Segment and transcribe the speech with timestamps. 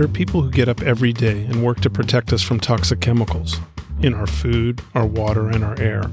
[0.00, 3.02] There are people who get up every day and work to protect us from toxic
[3.02, 3.58] chemicals
[4.00, 6.04] in our food, our water, and our air,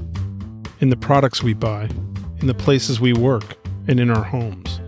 [0.80, 1.88] in the products we buy,
[2.36, 4.82] in the places we work, and in our homes.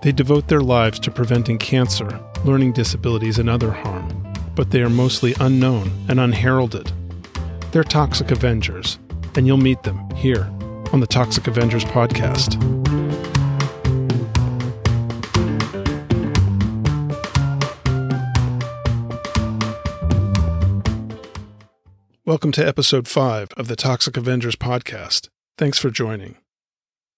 [0.00, 4.88] They devote their lives to preventing cancer, learning disabilities, and other harm, but they are
[4.88, 6.90] mostly unknown and unheralded.
[7.72, 8.98] They're Toxic Avengers,
[9.36, 10.50] and you'll meet them here
[10.94, 12.77] on the Toxic Avengers podcast.
[22.28, 25.30] Welcome to episode 5 of the Toxic Avengers podcast.
[25.56, 26.36] Thanks for joining.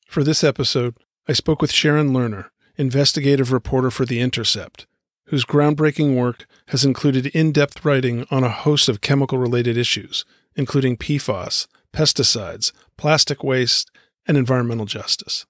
[0.07, 0.95] For this episode,
[1.27, 4.87] I spoke with Sharon Lerner, investigative reporter for The Intercept,
[5.27, 10.25] whose groundbreaking work has included in depth writing on a host of chemical related issues,
[10.55, 13.91] including PFAS, pesticides, plastic waste,
[14.29, 15.45] and environmental justice.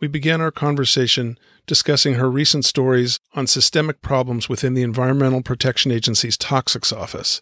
[0.00, 1.38] We began our conversation
[1.68, 7.40] discussing her recent stories on systemic problems within the Environmental Protection Agency's Toxics Office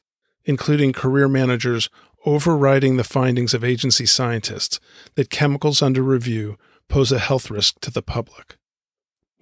[0.48, 1.90] including career managers
[2.24, 4.80] overriding the findings of agency scientists
[5.14, 6.56] that chemicals under review
[6.88, 8.56] pose a health risk to the public.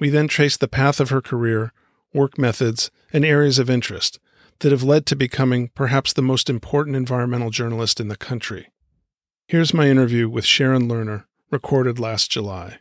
[0.01, 1.73] We then trace the path of her career,
[2.13, 4.19] work methods, and areas of interest
[4.59, 8.73] that have led to becoming perhaps the most important environmental journalist in the country.
[9.47, 12.79] Here's my interview with Sharon Lerner, recorded last July.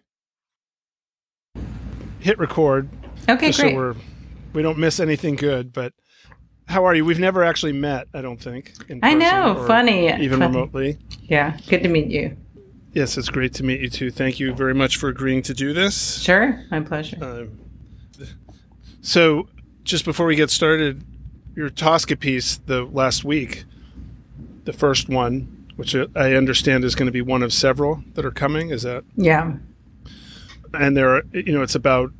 [2.19, 2.89] Hit record.
[3.29, 3.55] Okay, great.
[3.55, 3.95] So we're
[4.53, 5.93] we don't miss anything good, but
[6.67, 7.05] how are you?
[7.05, 8.73] We've never actually met, I don't think.
[9.03, 10.07] I know, funny.
[10.07, 10.45] Even funny.
[10.45, 10.97] remotely.
[11.23, 12.35] Yeah, good to meet you.
[12.93, 14.09] Yes, it's great to meet you too.
[14.09, 16.21] Thank you very much for agreeing to do this.
[16.21, 17.17] Sure, my pleasure.
[17.21, 17.59] Um,
[19.01, 19.49] so,
[19.83, 21.03] just before we get started,
[21.55, 23.65] your TSCA piece the last week,
[24.63, 28.31] the first one, which I understand is going to be one of several that are
[28.31, 29.03] coming, is that?
[29.15, 29.53] Yeah.
[30.73, 32.11] And there are, you know, it's about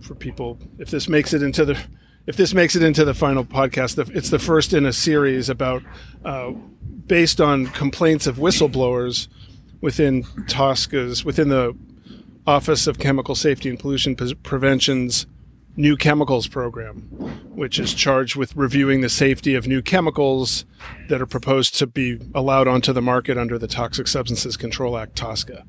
[0.00, 1.78] for people if this makes it into the
[2.26, 5.82] if this makes it into the final podcast, it's the first in a series about
[6.24, 6.50] uh,
[7.06, 9.28] based on complaints of whistleblowers
[9.80, 11.76] within TSCA's within the
[12.46, 15.26] Office of Chemical Safety and Pollution Prevention's
[15.76, 17.00] new chemicals program,
[17.54, 20.64] which is charged with reviewing the safety of new chemicals
[21.08, 25.14] that are proposed to be allowed onto the market under the Toxic Substances Control Act,
[25.16, 25.64] TSCA.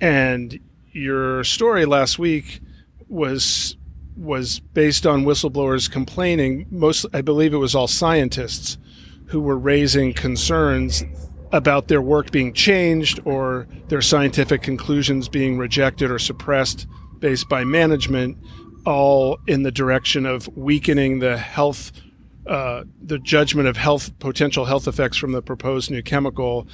[0.00, 0.60] And
[0.92, 2.60] your story last week
[3.08, 3.77] was
[4.18, 6.66] was based on whistleblowers complaining.
[6.70, 8.78] Most, I believe, it was all scientists
[9.26, 11.04] who were raising concerns
[11.52, 16.86] about their work being changed or their scientific conclusions being rejected or suppressed
[17.20, 18.36] based by management,
[18.84, 21.92] all in the direction of weakening the health,
[22.46, 26.66] uh, the judgment of health potential health effects from the proposed new chemical,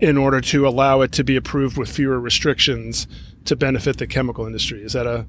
[0.00, 3.06] in order to allow it to be approved with fewer restrictions
[3.44, 4.82] to benefit the chemical industry.
[4.82, 5.26] Is that a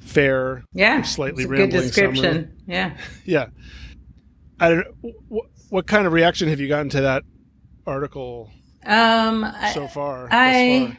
[0.00, 2.24] fair, yeah, slightly rambling good description.
[2.24, 2.48] Summary.
[2.66, 3.46] Yeah, yeah.
[4.58, 4.86] I don't.
[5.28, 7.22] What, what kind of reaction have you gotten to that
[7.86, 8.50] article?
[8.84, 10.88] Um, so far, I.
[10.88, 10.96] Far?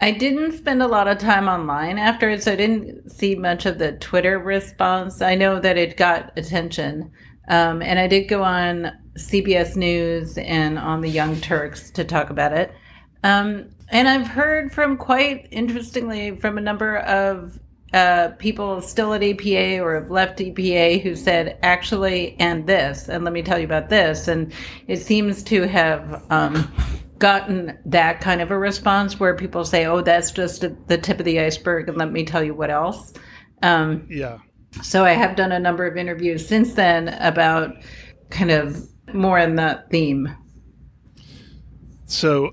[0.00, 3.64] I didn't spend a lot of time online after it, so I didn't see much
[3.64, 5.22] of the Twitter response.
[5.22, 7.10] I know that it got attention.
[7.48, 12.30] Um, and I did go on CBS News and on the Young Turks to talk
[12.30, 12.74] about it.
[13.22, 17.58] Um, and I've heard from quite interestingly from a number of
[17.92, 23.22] uh, people still at EPA or have left EPA who said, actually, and this, and
[23.22, 24.26] let me tell you about this.
[24.26, 24.52] And
[24.88, 26.72] it seems to have um,
[27.18, 31.24] gotten that kind of a response where people say, oh, that's just the tip of
[31.24, 33.12] the iceberg, and let me tell you what else.
[33.62, 34.38] Um, yeah.
[34.82, 37.76] So I have done a number of interviews since then about
[38.30, 40.34] kind of more in that theme.
[42.06, 42.50] So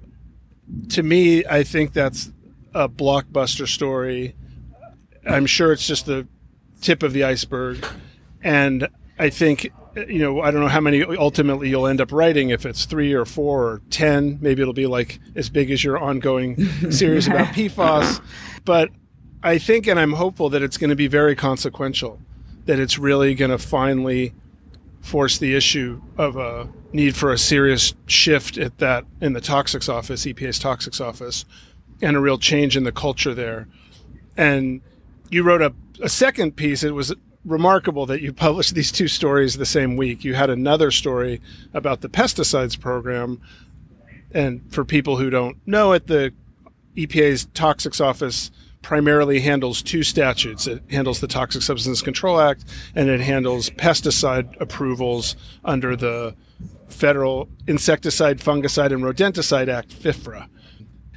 [0.90, 2.32] to me, I think that's
[2.74, 4.36] a blockbuster story.
[5.26, 6.28] I'm sure it's just the
[6.82, 7.86] tip of the iceberg.
[8.44, 8.88] And
[9.20, 12.66] I think, you know, I don't know how many ultimately you'll end up writing, if
[12.66, 14.40] it's three or four or 10.
[14.42, 18.22] Maybe it'll be like as big as your ongoing series about PFAS.
[18.66, 18.90] But
[19.44, 22.19] I think, and I'm hopeful that it's going to be very consequential,
[22.66, 24.34] that it's really going to finally
[25.01, 29.92] force the issue of a need for a serious shift at that in the toxics
[29.92, 31.45] office, EPA's toxics office,
[32.01, 33.68] and a real change in the culture there.
[34.38, 34.81] And
[35.30, 36.83] you wrote a, a second piece.
[36.83, 37.13] It was
[37.45, 40.24] remarkable that you published these two stories the same week.
[40.24, 41.42] You had another story
[41.74, 43.42] about the pesticides program.
[44.33, 46.33] And for people who don't know it, the
[46.95, 48.51] EPA's toxics office
[48.81, 50.68] primarily handles two statutes.
[50.68, 56.36] It handles the Toxic Substances Control Act and it handles pesticide approvals under the
[56.88, 60.48] Federal Insecticide, Fungicide, and Rodenticide Act, FIFRA.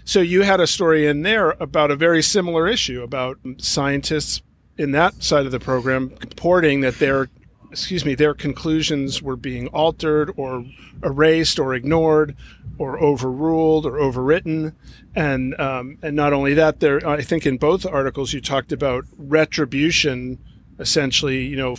[0.05, 4.43] So you had a story in there about a very similar issue about scientists
[4.77, 7.29] in that side of the program reporting that their
[7.75, 10.65] excuse me their conclusions were being altered or
[11.03, 12.37] erased or ignored
[12.79, 14.75] or overruled or overwritten.
[15.17, 19.05] And um, and not only that there I think in both articles you talked about
[19.19, 20.39] retribution
[20.79, 21.77] essentially you know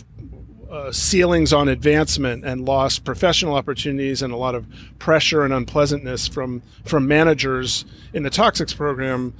[0.70, 4.66] uh, ceilings on advancement and lost professional opportunities and a lot of
[4.98, 9.32] pressure and unpleasantness from from managers in the toxics program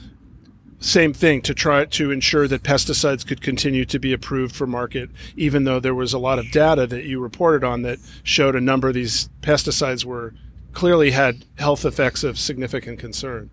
[0.79, 5.11] same thing to try to ensure that pesticides could continue to be approved for market,
[5.37, 8.61] even though there was a lot of data that you reported on that showed a
[8.61, 10.35] number of these pesticides were
[10.73, 13.51] clearly had health effects of significant concern.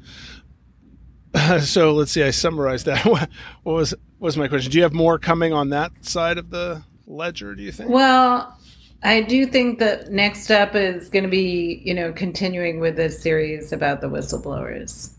[1.62, 3.06] so let's see, I summarized that.
[3.06, 3.30] what
[3.64, 4.72] was what was my question?
[4.72, 7.56] Do you have more coming on that side of the ledger?
[7.56, 7.90] Do you think?
[7.90, 8.58] Well,
[9.04, 13.22] I do think that next up is going to be, you know, continuing with this
[13.22, 15.14] series about the whistleblowers.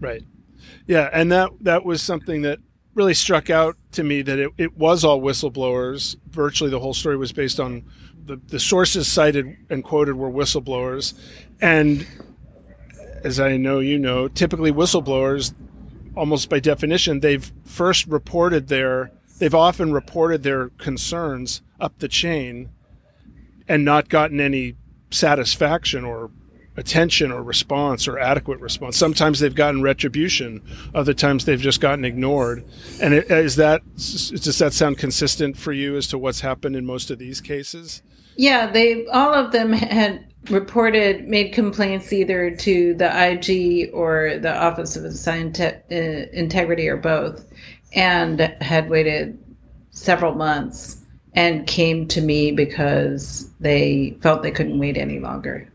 [0.00, 0.22] Right.
[0.86, 2.58] Yeah, and that that was something that
[2.94, 6.16] really struck out to me that it, it was all whistleblowers.
[6.30, 7.84] Virtually the whole story was based on
[8.24, 11.14] the, the sources cited and quoted were whistleblowers.
[11.60, 12.06] And
[13.24, 15.54] as I know you know, typically whistleblowers,
[16.16, 22.70] almost by definition, they've first reported their they've often reported their concerns up the chain
[23.66, 24.76] and not gotten any
[25.10, 26.30] satisfaction or
[26.76, 28.96] attention or response or adequate response.
[28.96, 30.62] Sometimes they've gotten retribution,
[30.94, 32.64] other times they've just gotten ignored.
[33.00, 36.86] And it, is that does that sound consistent for you as to what's happened in
[36.86, 38.02] most of these cases?
[38.36, 44.56] Yeah, they all of them had reported made complaints either to the IG or the
[44.56, 45.94] Office of uh,
[46.32, 47.46] Integrity or both,
[47.94, 49.38] and had waited
[49.90, 51.02] several months
[51.34, 55.68] and came to me because they felt they couldn't wait any longer.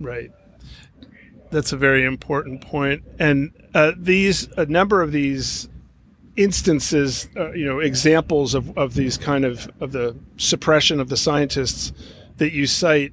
[0.00, 0.32] Right.
[1.50, 3.02] That's a very important point.
[3.18, 5.68] And uh, these, a number of these
[6.36, 11.16] instances, uh, you know, examples of, of these kind of, of the suppression of the
[11.16, 11.92] scientists
[12.38, 13.12] that you cite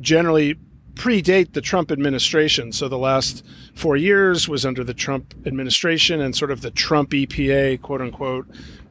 [0.00, 0.56] generally
[0.94, 2.72] predate the Trump administration.
[2.72, 3.44] So the last
[3.74, 8.46] four years was under the Trump administration and sort of the Trump EPA, quote unquote,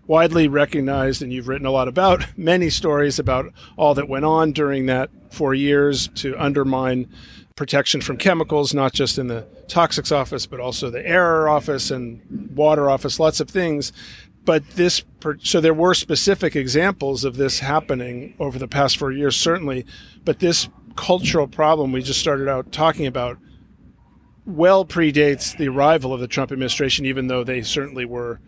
[0.08, 4.52] widely recognized, and you've written a lot about many stories about all that went on
[4.52, 7.10] during that four years to undermine
[7.56, 12.22] protection from chemicals, not just in the toxics office, but also the air office and
[12.56, 13.94] water office, lots of things.
[14.44, 15.04] But this,
[15.40, 19.86] so there were specific examples of this happening over the past four years, certainly.
[20.24, 23.38] But this cultural problem we just started out talking about
[24.46, 28.40] well predates the arrival of the Trump administration, even though they certainly were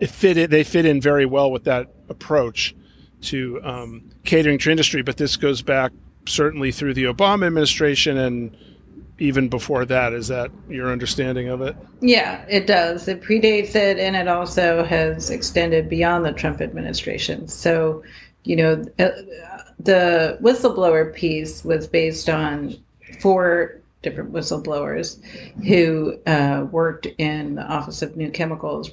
[0.00, 2.74] it fit in, they fit in very well with that approach
[3.22, 5.02] to um, catering to industry.
[5.02, 5.92] But this goes back
[6.26, 8.56] certainly through the Obama administration and
[9.18, 10.12] even before that.
[10.12, 11.76] Is that your understanding of it?
[12.00, 13.08] Yeah, it does.
[13.08, 17.48] It predates it, and it also has extended beyond the Trump administration.
[17.48, 18.02] So,
[18.44, 19.08] you know, uh,
[19.80, 22.76] the whistleblower piece was based on
[23.20, 25.22] four different whistleblowers
[25.66, 28.90] who uh, worked in the Office of New Chemicals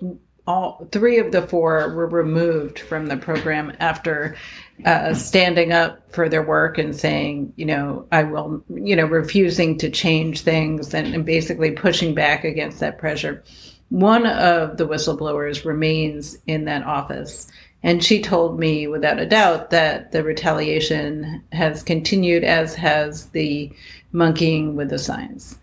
[0.48, 4.36] all three of the four were removed from the program after
[4.86, 9.78] uh, standing up for their work and saying, you know, I will, you know, refusing
[9.80, 13.44] to change things and, and basically pushing back against that pressure.
[13.90, 17.52] One of the whistleblowers remains in that office.
[17.82, 23.72] And she told me without a doubt that the retaliation has continued, as has the
[24.12, 25.58] monkeying with the science.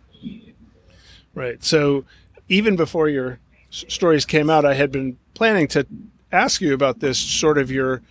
[1.35, 1.63] Right.
[1.65, 2.05] So
[2.49, 3.41] even before your
[3.73, 5.87] stories came out, I had been planning to
[6.31, 8.03] ask you about this sort of your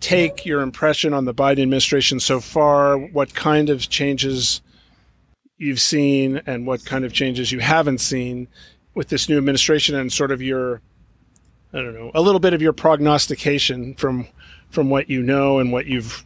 [0.00, 4.62] take, your impression on the Biden administration so far, what kind of changes
[5.58, 8.48] you've seen, and what kind of changes you haven't seen
[8.94, 10.80] with this new administration, and sort of your,
[11.72, 14.28] I don't know, a little bit of your prognostication from
[14.70, 16.24] from what you know and what you've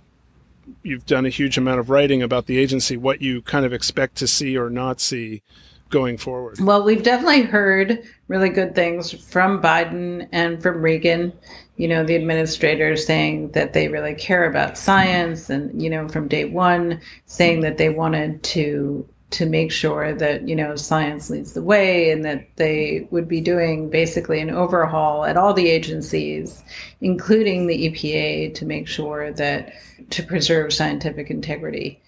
[0.83, 4.17] you've done a huge amount of writing about the agency, what you kind of expect
[4.17, 5.43] to see or not see
[5.91, 6.59] going forward?
[6.61, 11.33] Well, we've definitely heard really good things from Biden and from Regan,
[11.77, 16.29] you know, the administrators saying that they really care about science and, you know, from
[16.29, 21.53] day one saying that they wanted to to make sure that you know science leads
[21.53, 26.63] the way and that they would be doing basically an overhaul at all the agencies
[27.01, 29.73] including the EPA to make sure that
[30.11, 32.01] to preserve scientific integrity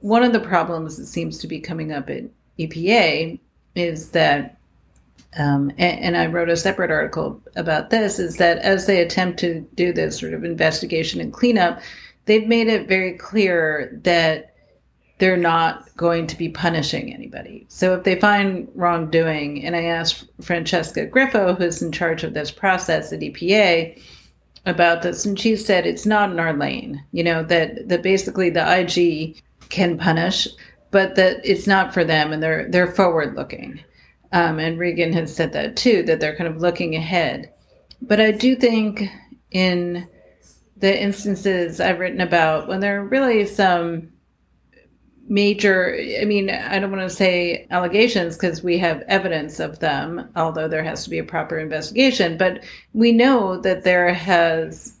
[0.00, 2.24] one of the problems that seems to be coming up at
[2.58, 3.38] EPA
[3.74, 4.58] is that,
[5.38, 9.38] um, and, and, I wrote a separate article about this, is that as they attempt
[9.40, 11.80] to do this sort of investigation and cleanup,
[12.26, 14.54] they've made it very clear that
[15.18, 17.64] they're not going to be punishing anybody.
[17.68, 22.50] So if they find wrongdoing, and I asked Francesca Grifo, who's in charge of this
[22.50, 24.02] process at EPA,
[24.66, 27.02] about this, and she said it's not in our lane.
[27.12, 30.46] You know that that basically the IG can punish,
[30.92, 33.80] but that it's not for them, and they're they're forward looking.
[34.30, 37.52] Um, and Regan has said that too, that they're kind of looking ahead.
[38.00, 39.02] But I do think
[39.50, 40.08] in
[40.76, 44.12] the instances I've written about when there are really some
[45.28, 50.28] major i mean i don't want to say allegations because we have evidence of them
[50.34, 54.98] although there has to be a proper investigation but we know that there has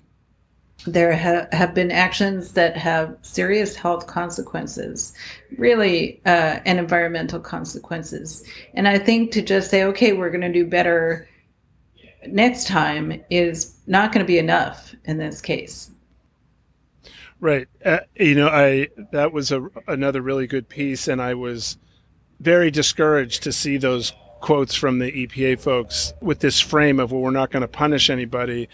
[0.86, 5.14] there ha- have been actions that have serious health consequences
[5.58, 10.52] really uh, and environmental consequences and i think to just say okay we're going to
[10.52, 11.28] do better
[12.26, 15.90] next time is not going to be enough in this case
[17.42, 17.66] Right.
[17.84, 21.76] Uh, you know, I that was a, another really good piece, and I was
[22.38, 27.20] very discouraged to see those quotes from the EPA folks with this frame of well,
[27.20, 28.68] we're not going to punish anybody.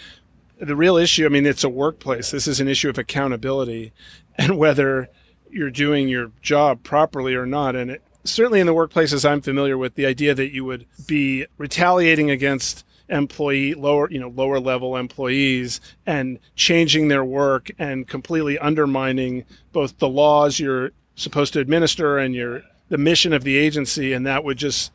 [0.61, 2.31] The real issue, I mean, it's a workplace.
[2.31, 3.93] This is an issue of accountability,
[4.37, 5.09] and whether
[5.51, 7.77] you're doing your job properly or not.
[7.77, 11.47] And it, certainly in the workplaces I'm familiar with, the idea that you would be
[11.57, 18.59] retaliating against employee lower you know lower level employees and changing their work and completely
[18.59, 24.13] undermining both the laws you're supposed to administer and your the mission of the agency
[24.13, 24.93] and that would just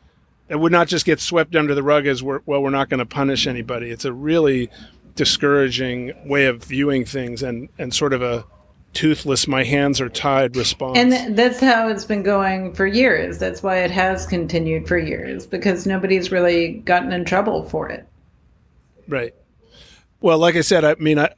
[0.47, 2.99] it would not just get swept under the rug as we're, well we're not going
[2.99, 4.69] to punish anybody it's a really
[5.15, 8.45] discouraging way of viewing things and and sort of a
[8.93, 10.97] toothless my hands are tied response.
[10.97, 13.39] And that's how it's been going for years.
[13.39, 18.07] That's why it has continued for years because nobody's really gotten in trouble for it.
[19.07, 19.33] Right.
[20.21, 21.29] Well like i said i mean i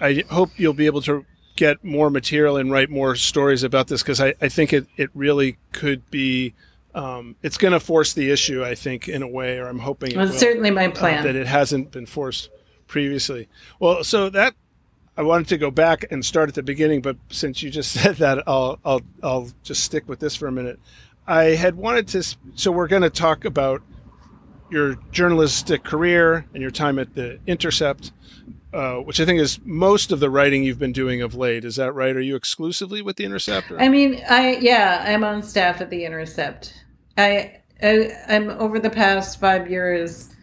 [0.00, 4.00] i hope you'll be able to get more material and write more stories about this
[4.00, 6.54] because I, I think it, it really could be
[6.94, 10.16] um, it's going to force the issue i think in a way or i'm hoping
[10.16, 11.18] well, it's certainly my uh, plan.
[11.18, 12.50] uh, that it hasn't been forced
[12.88, 14.54] previously well so that
[15.18, 18.16] I wanted to go back and start at the beginning, but since you just said
[18.16, 20.78] that, I'll I'll I'll just stick with this for a minute.
[21.26, 22.22] I had wanted to,
[22.54, 23.82] so we're going to talk about
[24.70, 28.12] your journalistic career and your time at the Intercept,
[28.72, 31.64] uh, which I think is most of the writing you've been doing of late.
[31.64, 32.16] Is that right?
[32.16, 33.72] Are you exclusively with the Intercept?
[33.72, 33.80] Or?
[33.80, 36.84] I mean, I yeah, I'm on staff at the Intercept.
[37.18, 40.34] I, I I'm over the past five years.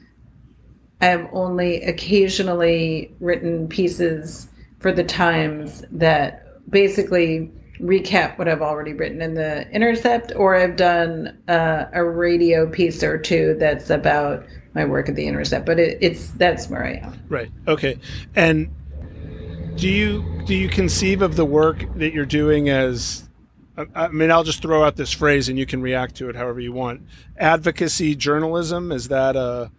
[1.01, 4.49] I've only occasionally written pieces
[4.79, 10.75] for the Times that basically recap what I've already written in the Intercept, or I've
[10.75, 15.65] done uh, a radio piece or two that's about my work at the Intercept.
[15.65, 17.19] But it, it's that's where I am.
[17.29, 17.51] Right.
[17.67, 17.99] Okay.
[18.35, 18.69] And
[19.75, 23.27] do you do you conceive of the work that you're doing as
[23.93, 26.61] I mean, I'll just throw out this phrase and you can react to it however
[26.61, 27.01] you want.
[27.37, 29.69] Advocacy journalism is that a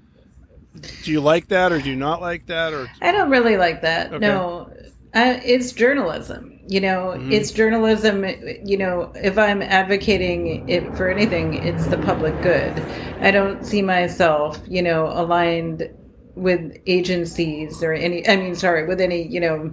[1.02, 3.82] do you like that or do you not like that or I don't really like
[3.82, 4.08] that.
[4.08, 4.18] Okay.
[4.18, 4.70] No.
[5.14, 6.60] Uh, it's journalism.
[6.68, 7.32] You know, mm-hmm.
[7.32, 8.24] it's journalism.
[8.64, 12.78] You know, if I'm advocating it for anything, it's the public good.
[13.20, 15.88] I don't see myself, you know, aligned
[16.34, 19.72] with agencies or any, I mean, sorry, with any, you know,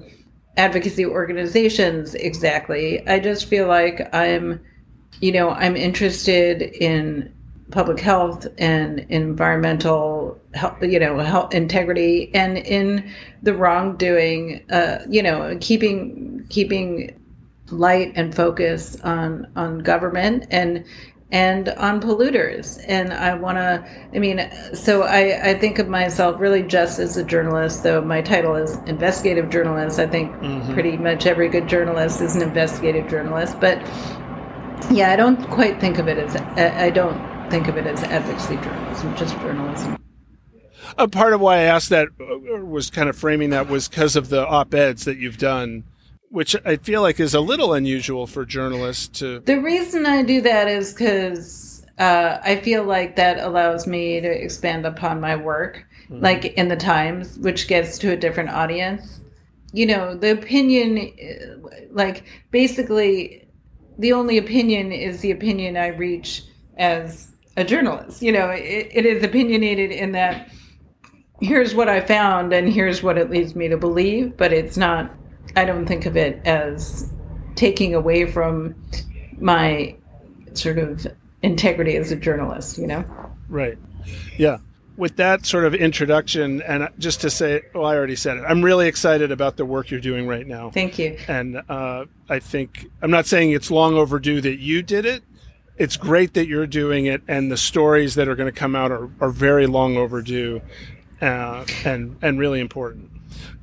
[0.56, 3.06] advocacy organizations exactly.
[3.08, 4.62] I just feel like I'm,
[5.20, 7.33] you know, I'm interested in
[7.72, 15.24] public health and environmental health, you know health integrity and in the wrongdoing uh, you
[15.24, 17.20] know keeping keeping
[17.72, 20.84] light and focus on on government and
[21.32, 26.40] and on polluters and i want to i mean so i i think of myself
[26.40, 30.74] really just as a journalist though my title is investigative journalist i think mm-hmm.
[30.74, 33.82] pretty much every good journalist is an investigative journalist but
[34.92, 38.56] yeah i don't quite think of it as i don't think of it as advocacy
[38.56, 39.96] journalism, just journalism.
[40.98, 44.16] A part of why I asked that uh, was kind of framing that was because
[44.16, 45.84] of the op eds that you've done,
[46.30, 49.42] which I feel like is a little unusual for journalists to.
[49.42, 54.28] The reason I do that is because uh, I feel like that allows me to
[54.28, 56.24] expand upon my work, mm-hmm.
[56.24, 59.22] like in the Times, which gets to a different audience.
[59.74, 63.48] You know, the opinion, uh, like basically,
[64.00, 66.46] the only opinion is the opinion I reach
[66.78, 68.22] as a journalist.
[68.22, 70.50] You know, it, it is opinionated in that
[71.42, 75.12] here's what I found and here's what it leads me to believe, but it's not,
[75.56, 77.12] I don't think of it as
[77.56, 78.76] taking away from
[79.40, 79.96] my
[80.54, 81.06] sort of
[81.42, 83.04] integrity as a journalist, you know?
[83.50, 83.78] Right.
[84.38, 84.60] Yeah.
[84.98, 88.44] with that sort of introduction, and just to say, well, I already said it.
[88.48, 90.70] I'm really excited about the work you're doing right now.
[90.70, 91.18] Thank you.
[91.28, 95.24] And uh, I think I'm not saying it's long overdue that you did it.
[95.78, 98.92] It's great that you're doing it, and the stories that are going to come out
[98.92, 100.62] are, are very long overdue,
[101.22, 103.10] uh, and and really important.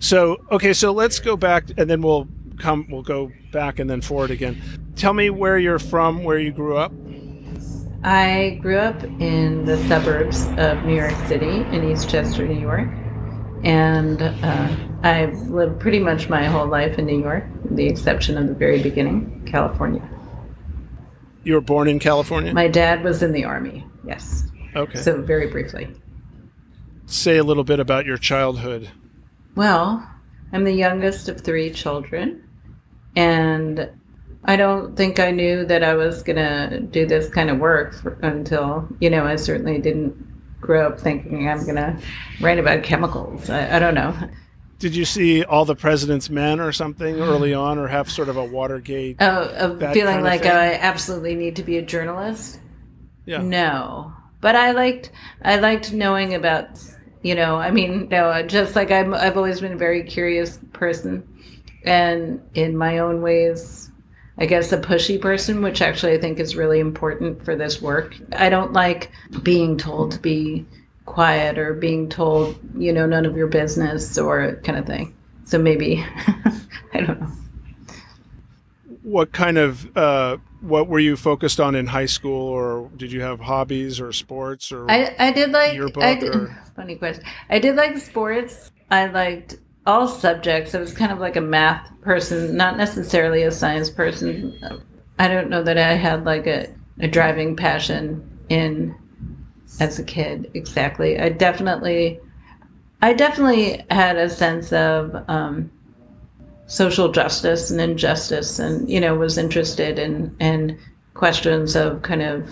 [0.00, 2.26] So okay, so let's go back, and then we'll
[2.58, 2.86] come.
[2.90, 4.60] We'll go back and then forward again.
[4.96, 6.92] Tell me where you're from, where you grew up.
[8.02, 12.88] I grew up in the suburbs of New York City in Eastchester, New York.
[13.62, 18.48] And uh, I've lived pretty much my whole life in New York, the exception of
[18.48, 20.02] the very beginning, California.
[21.44, 22.52] You were born in California?
[22.52, 24.46] My dad was in the Army, yes.
[24.76, 25.00] Okay.
[25.00, 25.88] So, very briefly.
[27.06, 28.90] Say a little bit about your childhood.
[29.56, 30.08] Well,
[30.52, 32.44] I'm the youngest of three children.
[33.16, 33.90] And
[34.44, 37.94] I don't think I knew that I was going to do this kind of work
[37.94, 40.16] for, until, you know, I certainly didn't
[40.60, 41.98] grow up thinking I'm going to
[42.40, 43.50] write about chemicals.
[43.50, 44.14] I, I, don't know.
[44.80, 47.22] Did you see All the President's Men or something mm-hmm.
[47.22, 49.18] early on or have sort of a Watergate?
[49.20, 52.58] Oh, of feeling like oh, I absolutely need to be a journalist?
[53.26, 53.42] Yeah.
[53.42, 54.12] No.
[54.40, 56.82] But I liked I liked knowing about,
[57.22, 61.28] you know, I mean, no, just like I'm I've always been a very curious person
[61.84, 63.90] and in my own ways
[64.38, 68.16] I guess, a pushy person, which actually I think is really important for this work.
[68.32, 69.10] I don't like
[69.42, 70.64] being told to be
[71.06, 75.14] quiet or being told, you know, none of your business or kind of thing.
[75.44, 76.04] So maybe,
[76.94, 77.32] I don't know.
[79.02, 83.22] What kind of, uh, what were you focused on in high school or did you
[83.22, 86.62] have hobbies or sports or I, I did like yearbook I did, or?
[86.76, 87.24] funny question.
[87.48, 88.70] I did like sports.
[88.90, 90.74] I liked all subjects.
[90.74, 94.58] I was kind of like a math person, not necessarily a science person.
[95.18, 96.68] I don't know that I had like a,
[97.00, 98.94] a driving passion in
[99.80, 101.18] as a kid exactly.
[101.18, 102.20] I definitely,
[103.02, 105.70] I definitely had a sense of um,
[106.66, 110.78] social justice and injustice, and you know was interested in in
[111.14, 112.48] questions of kind of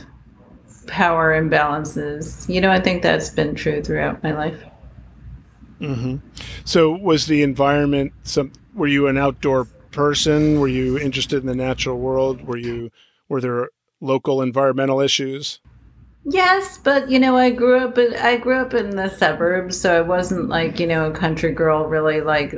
[0.87, 2.53] power imbalances.
[2.53, 4.59] You know, I think that's been true throughout my life.
[5.81, 6.17] Mm-hmm.
[6.65, 8.53] So, was the environment some?
[8.75, 10.61] Were you an outdoor person?
[10.61, 12.43] Were you interested in the natural world?
[12.43, 12.91] Were you?
[13.29, 15.61] Were there local environmental issues?
[16.31, 19.97] Yes, but you know, I grew up in I grew up in the suburbs, so
[19.97, 22.55] I wasn't like you know a country girl, really like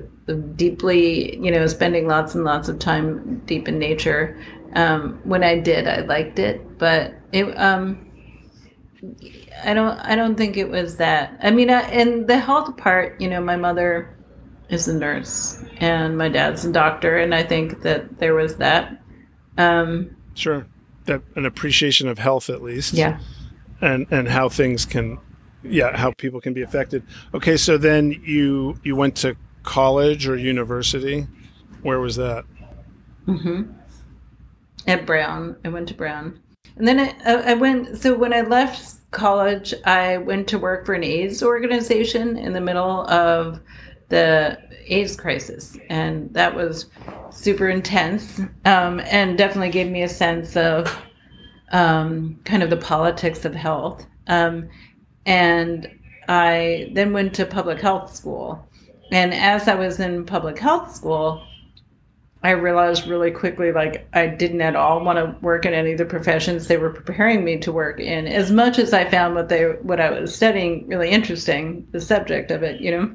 [0.57, 4.37] deeply, you know, spending lots and lots of time deep in nature.
[4.75, 7.45] Um, when I did, I liked it, but it.
[7.57, 8.11] Um,
[9.65, 11.39] I don't I don't think it was that.
[11.41, 14.17] I mean, I, and the health part, you know, my mother
[14.69, 19.01] is a nurse and my dad's a doctor, and I think that there was that.
[19.59, 20.67] Um, sure,
[21.05, 22.95] that an appreciation of health at least.
[22.95, 23.21] Yeah,
[23.81, 25.19] and and how things can,
[25.63, 27.03] yeah, how people can be affected.
[27.35, 31.27] Okay, so then you you went to college or university.
[31.83, 32.45] Where was that?
[33.27, 33.73] Mm-hmm.
[34.87, 36.41] At Brown, I went to Brown,
[36.77, 37.99] and then I, I went.
[37.99, 42.61] So when I left college, I went to work for an AIDS organization in the
[42.61, 43.61] middle of
[44.09, 45.79] the AIDS crisis.
[45.89, 46.87] And that was
[47.31, 50.95] super intense um, and definitely gave me a sense of
[51.71, 54.07] um, kind of the politics of health.
[54.27, 54.69] Um,
[55.27, 55.91] and
[56.29, 58.67] I then went to public health school.
[59.13, 61.45] And as I was in public health school,
[62.43, 65.99] I realized really quickly, like, I didn't at all want to work in any of
[65.99, 68.27] the professions they were preparing me to work in.
[68.27, 72.51] As much as I found what they, what I was studying really interesting, the subject
[72.51, 73.15] of it, you know,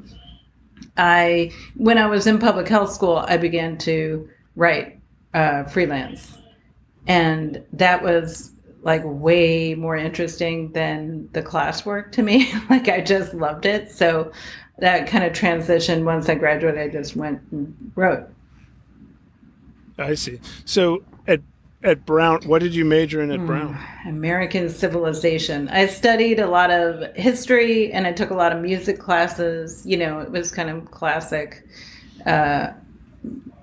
[0.98, 5.00] I, when I was in public health school, I began to write
[5.34, 6.38] uh, freelance,
[7.08, 12.54] and that was like way more interesting than the classwork to me.
[12.70, 13.92] like, I just loved it.
[13.92, 14.32] So
[14.78, 16.06] that kind of transition.
[16.06, 18.30] Once I graduated, I just went and wrote.
[19.98, 20.40] I see.
[20.66, 21.42] So at
[21.84, 23.80] at Brown, what did you major in at mm, Brown?
[24.06, 25.70] American civilization.
[25.70, 29.86] I studied a lot of history and I took a lot of music classes.
[29.86, 31.66] You know, it was kind of classic.
[32.26, 32.72] Uh,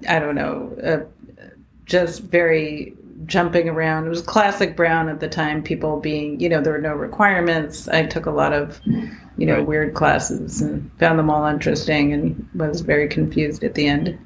[0.09, 1.45] I don't know, uh,
[1.85, 2.95] just very
[3.27, 4.07] jumping around.
[4.07, 5.63] It was classic Brown at the time.
[5.63, 7.89] People being, you know, there were no requirements.
[7.89, 9.67] I took a lot of, you know, right.
[9.67, 14.19] weird classes and found them all interesting and was very confused at the end.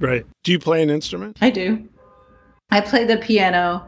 [0.00, 0.26] Right.
[0.42, 1.38] Do you play an instrument?
[1.40, 1.88] I do.
[2.70, 3.86] I play the piano,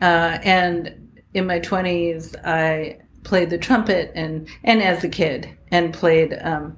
[0.00, 5.92] uh, and in my twenties, I played the trumpet, and and as a kid, and
[5.92, 6.76] played um,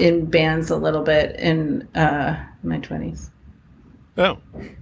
[0.00, 3.30] in bands a little bit in uh, my twenties.
[4.16, 4.38] Oh,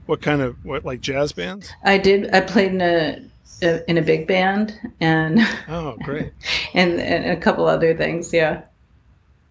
[0.07, 1.73] what kind of what like jazz bands?
[1.85, 2.35] I did.
[2.35, 3.23] I played in a
[3.63, 6.33] uh, in a big band and oh great.
[6.75, 8.63] and, and a couple other things yeah.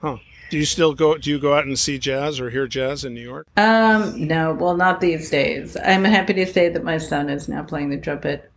[0.02, 0.18] Huh.
[0.50, 3.14] Do you still go do you go out and see jazz or hear jazz in
[3.14, 3.48] new york?
[3.58, 5.78] Um no well not these days.
[5.78, 8.52] I'm happy to say that my son is now playing the trumpet.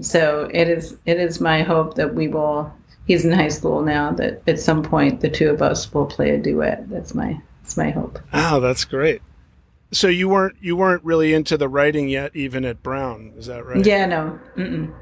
[0.00, 2.72] So it is it is my hope that we will
[3.06, 6.30] he's in high school now that at some point the two of us will play
[6.30, 6.88] a duet.
[6.88, 8.18] That's my that's my hope.
[8.32, 9.20] Oh that's great
[9.94, 13.64] so you weren't you weren't really into the writing yet, even at Brown, is that
[13.64, 13.84] right?
[13.84, 14.38] Yeah, no.
[14.56, 14.94] Mm-mm.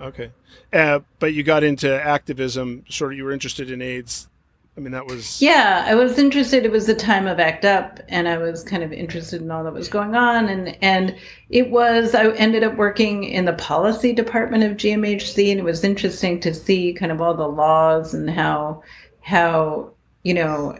[0.00, 0.30] Okay,
[0.72, 2.84] uh, but you got into activism.
[2.88, 4.28] Sort of, you were interested in AIDS.
[4.76, 5.42] I mean, that was.
[5.42, 6.64] Yeah, I was interested.
[6.64, 9.64] It was the time of ACT UP, and I was kind of interested in all
[9.64, 10.48] that was going on.
[10.48, 11.16] And and
[11.50, 12.14] it was.
[12.14, 16.54] I ended up working in the policy department of GMHC, and it was interesting to
[16.54, 18.84] see kind of all the laws and how
[19.20, 19.90] how
[20.22, 20.78] you know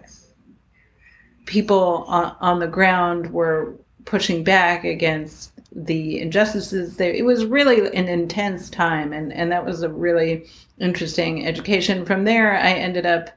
[1.48, 7.12] people on, on the ground were pushing back against the injustices there.
[7.12, 10.46] It was really an intense time and and that was a really
[10.78, 12.04] interesting education.
[12.04, 13.30] From there i ended up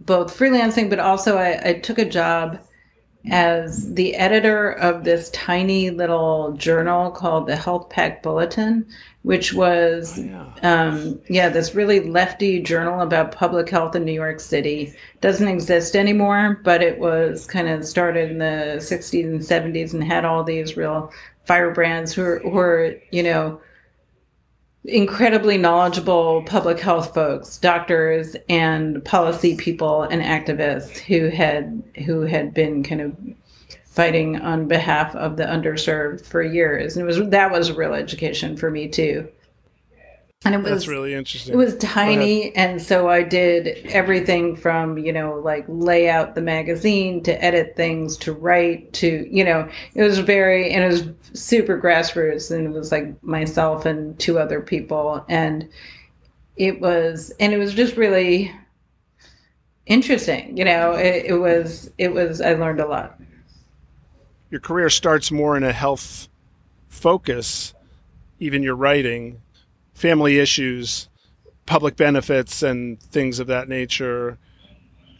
[0.00, 2.58] both freelancing but also i, I took a job
[3.30, 8.86] as the editor of this tiny little journal called the Health/PAC bulletin
[9.26, 10.52] which was, oh, yeah.
[10.62, 14.94] Um, yeah, this really lefty journal about public health in New York City.
[15.20, 20.04] Doesn't exist anymore, but it was kind of started in the 60s and 70s and
[20.04, 21.12] had all these real
[21.44, 23.60] firebrands who were, who were you know,
[24.88, 32.54] incredibly knowledgeable public health folks, doctors and policy people and activists who had who had
[32.54, 33.16] been kind of
[33.86, 36.96] fighting on behalf of the underserved for years.
[36.96, 39.28] And it was that was real education for me too.
[40.44, 41.54] And it was That's really interesting.
[41.54, 46.42] It was tiny and so I did everything from, you know, like lay out the
[46.42, 51.25] magazine to edit things to write to, you know, it was very and it was
[51.36, 55.68] super grassroots and it was like myself and two other people and
[56.56, 58.52] it was and it was just really
[59.86, 63.20] interesting you know it, it was it was i learned a lot
[64.50, 66.28] your career starts more in a health
[66.88, 67.74] focus,
[68.38, 69.40] even your writing,
[69.94, 71.08] family issues,
[71.66, 74.38] public benefits, and things of that nature,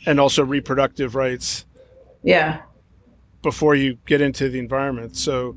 [0.06, 1.66] and also reproductive rights.
[2.22, 2.62] Yeah.
[3.42, 5.56] Before you get into the environment, so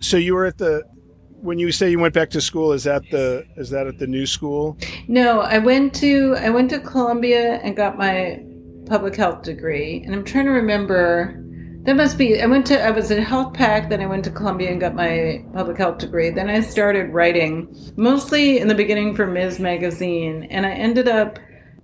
[0.00, 0.82] so you were at the
[1.40, 4.06] when you say you went back to school is that the is that at the
[4.06, 8.42] new school no i went to i went to columbia and got my
[8.86, 11.44] public health degree and i'm trying to remember
[11.88, 12.38] that must be.
[12.38, 12.84] I went to.
[12.84, 13.88] I was at Health/PAC.
[13.88, 16.28] Then I went to Columbia and got my public health degree.
[16.28, 19.58] Then I started writing, mostly in the beginning for Ms.
[19.58, 21.38] Magazine, and I ended up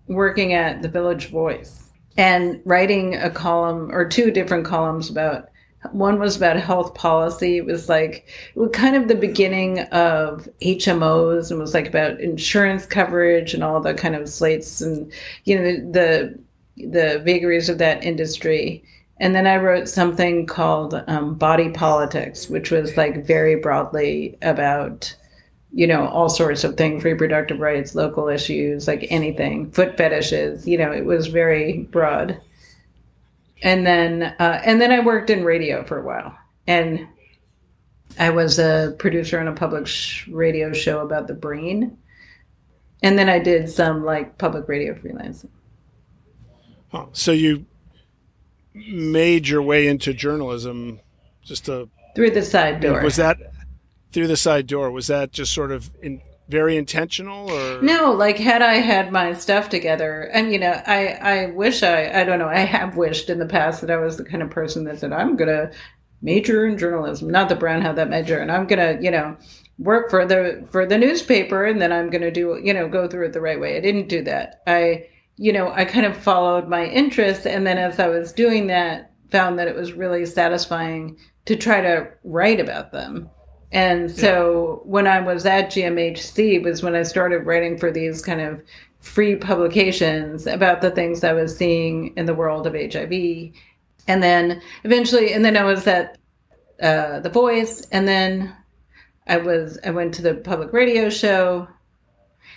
[0.06, 5.48] working at the Village Voice and writing a column or two different columns about.
[5.92, 7.56] One was about health policy.
[7.58, 12.20] It was like it was kind of the beginning of HMOs and was like about
[12.20, 15.12] insurance coverage and all the kind of slates and
[15.44, 16.38] you know the
[16.76, 18.84] the, the vagaries of that industry
[19.18, 25.14] and then I wrote something called um, Body Politics, which was like very broadly about,
[25.72, 30.76] you know, all sorts of things reproductive rights, local issues, like anything, foot fetishes, you
[30.76, 32.40] know, it was very broad.
[33.64, 36.38] And then, uh, and then I worked in radio for a while.
[36.66, 37.08] And
[38.18, 41.96] I was a producer on a public sh- radio show about the brain.
[43.02, 45.48] And then I did some like public radio freelancing.
[46.92, 47.06] Huh.
[47.12, 47.64] So you
[48.74, 51.00] made your way into journalism
[51.42, 53.02] just a through the side door.
[53.02, 53.38] Was that
[54.12, 54.90] through the side door?
[54.90, 59.32] Was that just sort of in, very intentional or no like had i had my
[59.32, 63.30] stuff together and you know i i wish i i don't know i have wished
[63.30, 65.70] in the past that i was the kind of person that said i'm gonna
[66.20, 69.36] major in journalism not that brown had that major and i'm gonna you know
[69.78, 73.24] work for the for the newspaper and then i'm gonna do you know go through
[73.24, 75.02] it the right way i didn't do that i
[75.36, 77.46] you know, I kind of followed my interests.
[77.46, 81.80] And then as I was doing that, found that it was really satisfying to try
[81.80, 83.28] to write about them.
[83.74, 84.90] And so yeah.
[84.90, 88.62] when I was at GMHC was when I started writing for these kind of
[89.00, 93.52] free publications about the things I was seeing in the world of HIV.
[94.06, 96.16] And then eventually, and then I was at
[96.80, 98.54] uh, The Voice, and then
[99.26, 101.66] I was I went to the public radio show,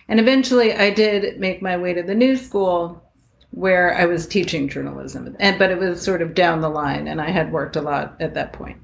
[0.07, 3.03] and eventually I did make my way to the new school
[3.51, 5.35] where I was teaching journalism.
[5.39, 8.15] And but it was sort of down the line and I had worked a lot
[8.19, 8.77] at that point.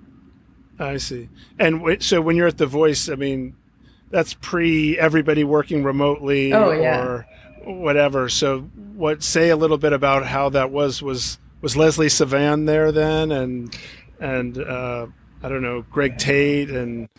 [0.80, 1.30] I see.
[1.60, 3.56] And w- so when you're at the Voice, I mean,
[4.10, 7.04] that's pre everybody working remotely oh, yeah.
[7.04, 7.28] or
[7.66, 8.30] whatever.
[8.30, 8.62] So
[8.96, 13.32] what say a little bit about how that was was was Leslie Savan there then
[13.32, 13.78] and
[14.20, 15.08] and uh,
[15.42, 17.10] I don't know Greg Tate and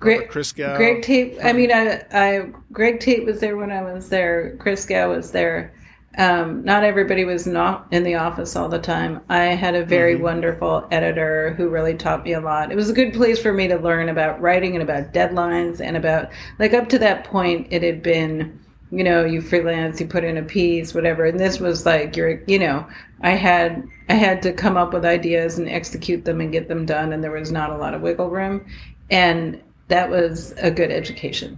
[0.00, 0.76] Greg, Christgau.
[0.76, 1.36] Greg Tate.
[1.44, 4.56] I mean, I, I, Greg Tate was there when I was there.
[4.58, 5.74] Christgau was there.
[6.18, 9.20] Um, not everybody was not in the office all the time.
[9.28, 10.24] I had a very mm-hmm.
[10.24, 12.72] wonderful editor who really taught me a lot.
[12.72, 15.96] It was a good place for me to learn about writing and about deadlines and
[15.96, 18.58] about like up to that point, it had been
[18.90, 22.42] you know you freelance you put in a piece whatever and this was like you're
[22.46, 22.86] you know
[23.20, 26.84] i had i had to come up with ideas and execute them and get them
[26.84, 28.66] done and there was not a lot of wiggle room
[29.10, 31.56] and that was a good education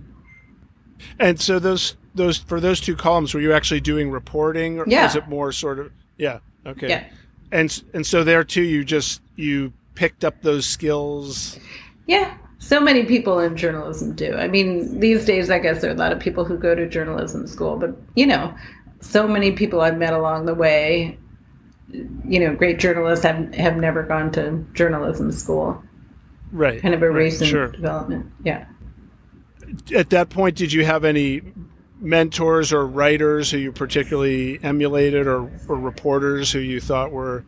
[1.18, 5.04] and so those those for those two columns were you actually doing reporting or yeah.
[5.04, 7.04] was it more sort of yeah okay yeah.
[7.52, 11.58] and and so there too you just you picked up those skills
[12.06, 14.34] yeah so many people in journalism do.
[14.36, 16.88] I mean, these days, I guess there are a lot of people who go to
[16.88, 18.54] journalism school, but you know,
[19.00, 21.18] so many people I've met along the way,
[21.88, 25.82] you know, great journalists have have never gone to journalism school.
[26.52, 26.80] Right.
[26.80, 27.66] Kind of a right, recent sure.
[27.66, 28.30] development.
[28.44, 28.66] Yeah.
[29.92, 31.42] At that point, did you have any
[32.02, 37.44] mentors or writers who you particularly emulated or, or reporters who you thought were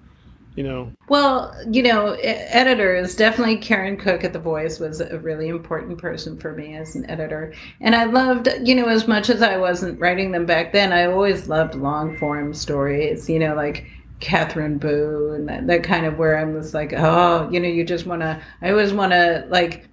[0.55, 0.93] you know?
[1.09, 6.39] Well you know editors definitely karen cook at the voice was a really important person
[6.39, 7.53] for me as an editor.
[7.81, 11.07] And i loved you know as much as i wasn't writing them back then i
[11.07, 13.87] always loved long form stories you know like
[14.21, 17.85] Katherine Boo and that, that kind of where I was like, oh, you know, you
[17.85, 19.89] just want to, I always want to like,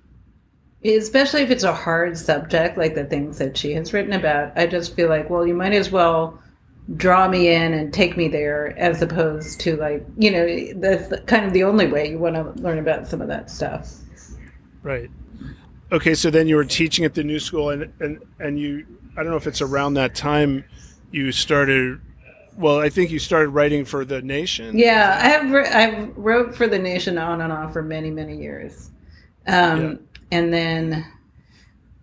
[0.83, 4.67] especially if it's a hard subject, like the things that she has written about, I
[4.67, 6.41] just feel like, well, you might as well
[6.97, 11.45] draw me in and take me there as opposed to like you know that's kind
[11.45, 13.93] of the only way you want to learn about some of that stuff.
[14.83, 15.09] Right.
[15.91, 19.23] Okay so then you were teaching at the new school and and and you i
[19.23, 20.63] don't know if it's around that time
[21.11, 21.99] you started
[22.57, 24.77] well i think you started writing for the nation?
[24.77, 28.89] Yeah i have i wrote for the nation on and off for many many years.
[29.47, 29.95] Um, yeah.
[30.31, 31.05] And then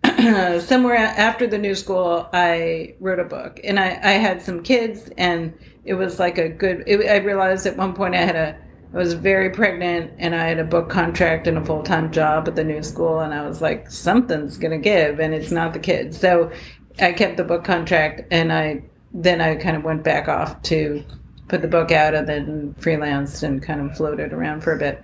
[0.61, 5.09] somewhere after the new school, I wrote a book, and I, I had some kids,
[5.17, 6.83] and it was like a good.
[6.87, 8.57] It, I realized at one point I had a.
[8.91, 12.47] I was very pregnant, and I had a book contract and a full time job
[12.47, 15.79] at the new school, and I was like, something's gonna give, and it's not the
[15.79, 16.17] kids.
[16.19, 16.51] So
[16.99, 21.03] I kept the book contract, and I then I kind of went back off to
[21.49, 25.03] put the book out, and then freelanced and kind of floated around for a bit.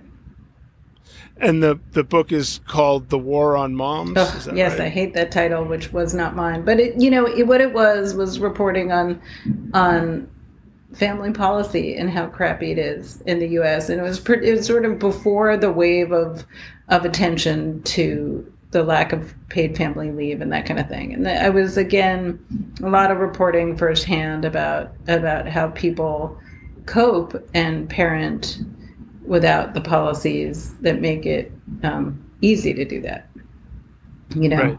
[1.38, 4.86] And the the book is called "The War on Moms." Oh, yes, right?
[4.86, 6.64] I hate that title, which was not mine.
[6.64, 9.20] But it, you know, it, what it was was reporting on
[9.74, 10.28] on
[10.94, 13.90] family policy and how crappy it is in the U.S.
[13.90, 16.44] And it was pretty, it was sort of before the wave of
[16.88, 21.12] of attention to the lack of paid family leave and that kind of thing.
[21.12, 22.38] And I was again
[22.82, 26.38] a lot of reporting firsthand about about how people
[26.86, 28.58] cope and parent
[29.26, 33.28] without the policies that make it um, easy to do that.
[34.34, 34.62] You know.
[34.62, 34.78] Right.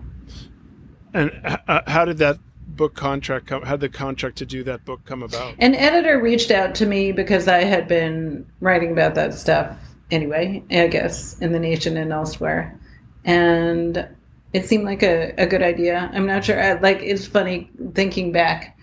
[1.14, 3.64] And uh, how did that book contract come?
[3.64, 5.56] How did the contract to do that book come about?
[5.60, 9.78] An editor reached out to me because I had been writing about that stuff
[10.12, 10.64] anyway.
[10.70, 12.80] I guess in the nation and elsewhere,
[13.26, 14.08] and
[14.54, 16.10] it seemed like a, a good idea.
[16.14, 16.62] I'm not sure.
[16.62, 18.78] I, like it's funny thinking back.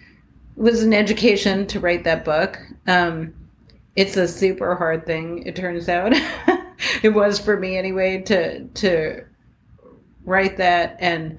[0.57, 2.59] It was an education to write that book.
[2.87, 3.35] Um,
[3.97, 6.15] it's a super hard thing it turns out.
[7.03, 9.25] It was for me anyway to to
[10.25, 11.39] write that and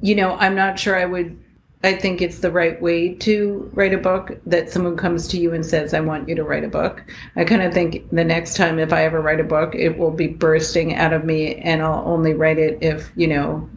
[0.00, 1.38] you know i'm not sure i would
[1.82, 5.54] i think it's the right way to write a book that someone comes to you
[5.54, 7.02] and says i want you to write a book.
[7.36, 10.10] I kind of think the next time if i ever write a book it will
[10.10, 13.68] be bursting out of me and i'll only write it if you know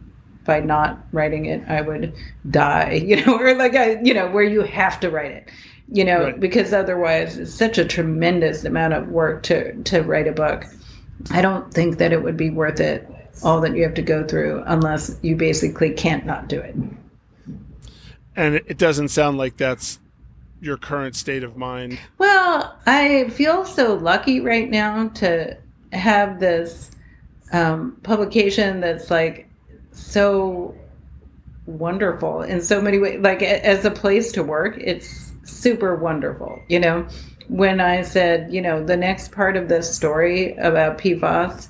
[0.44, 2.14] by not writing it i would
[2.50, 5.48] die you know or like i you know where you have to write it
[5.92, 6.40] you know, right.
[6.40, 10.64] because otherwise it's such a tremendous amount of work to to write a book.
[11.30, 13.08] I don't think that it would be worth it
[13.44, 16.74] all that you have to go through unless you basically can't not do it.
[18.34, 19.98] And it doesn't sound like that's
[20.60, 21.98] your current state of mind.
[22.18, 25.56] Well, I feel so lucky right now to
[25.92, 26.90] have this
[27.52, 29.48] um, publication that's like
[29.90, 30.74] so
[31.66, 33.20] wonderful in so many ways.
[33.20, 36.62] Like as a place to work, it's super wonderful.
[36.68, 37.06] You know,
[37.48, 41.68] when I said, you know, the next part of this story about PFAS,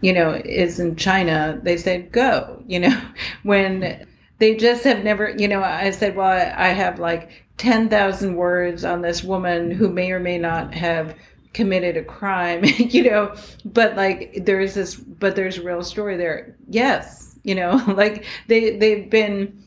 [0.00, 3.00] you know, is in China, they said, go, you know,
[3.42, 4.06] when
[4.38, 9.02] they just have never, you know, I said, well, I have like 10,000 words on
[9.02, 11.14] this woman who may or may not have
[11.52, 16.56] committed a crime, you know, but like there's this, but there's a real story there.
[16.68, 19.62] Yes, you know, like they, they've been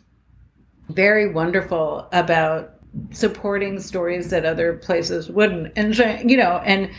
[0.89, 2.72] very wonderful about
[3.11, 5.97] supporting stories that other places wouldn't and
[6.29, 6.91] you know and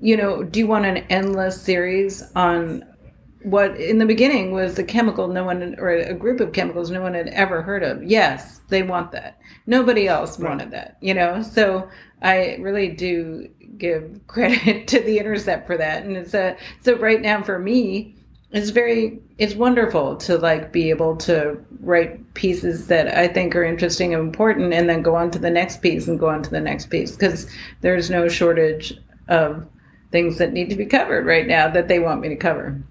[0.00, 2.84] you know do you want an endless series on
[3.42, 7.02] what in the beginning was a chemical no one or a group of chemicals no
[7.02, 8.02] one had ever heard of.
[8.02, 9.38] Yes, they want that.
[9.66, 10.48] Nobody else Right.
[10.48, 11.42] wanted that, you know.
[11.42, 11.88] So
[12.22, 17.20] I really do give credit to the Intercept for that, and it's a so right
[17.20, 18.16] now for me,
[18.50, 23.64] it's very it's wonderful to like be able to write pieces that I think are
[23.64, 26.50] interesting and important, and then go on to the next piece and go on to
[26.50, 27.50] the next piece because
[27.82, 29.66] there's no shortage of
[30.10, 32.82] things that need to be covered right now that they want me to cover.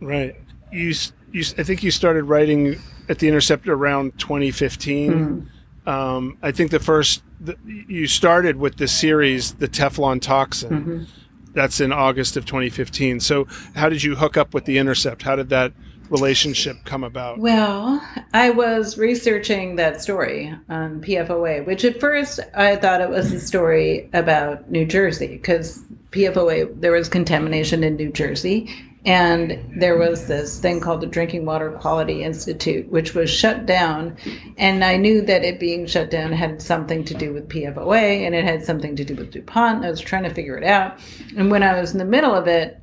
[0.00, 0.36] Right.
[0.70, 0.92] You,
[1.32, 2.76] you, I think you started writing
[3.08, 5.50] at the Intercept around 2015.
[5.86, 11.06] Um, I think the first the, you started with the series, the Teflon Toxin.
[11.54, 13.20] That's in August of 2015.
[13.20, 15.22] So, how did you hook up with the Intercept?
[15.22, 15.72] How did that
[16.10, 17.38] relationship come about?
[17.38, 23.32] Well, I was researching that story on PFOA, which at first I thought it was
[23.32, 28.70] a story about New Jersey because PFOA, there was contamination in New Jersey.
[29.04, 34.16] And there was this thing called the Drinking Water Quality Institute, which was shut down.
[34.56, 38.34] And I knew that it being shut down had something to do with PFOA and
[38.34, 39.84] it had something to do with DuPont.
[39.84, 40.98] I was trying to figure it out.
[41.36, 42.80] And when I was in the middle of it,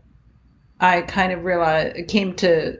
[0.79, 2.77] I kind of realized, came to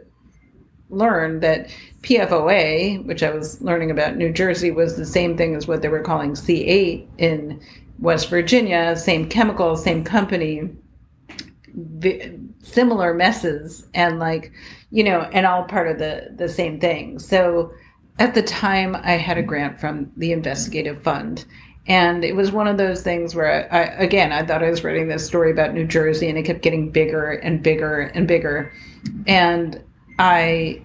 [0.90, 1.70] learn that
[2.02, 5.88] PFOA, which I was learning about New Jersey, was the same thing as what they
[5.88, 7.62] were calling C8 in
[8.00, 10.70] West Virginia, same chemical, same company,
[12.64, 14.52] similar messes, and like,
[14.90, 17.20] you know, and all part of the the same thing.
[17.20, 17.72] So
[18.20, 21.46] at the time, I had a grant from the investigative fund.
[21.88, 24.84] And it was one of those things where I, I, again, I thought I was
[24.84, 28.72] writing this story about New Jersey and it kept getting bigger and bigger and bigger.
[29.26, 29.84] And
[30.20, 30.82] I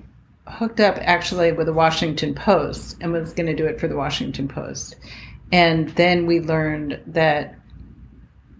[0.46, 3.96] hooked up actually with the Washington Post and was going to do it for the
[3.96, 4.96] Washington Post.
[5.52, 7.54] And then we learned that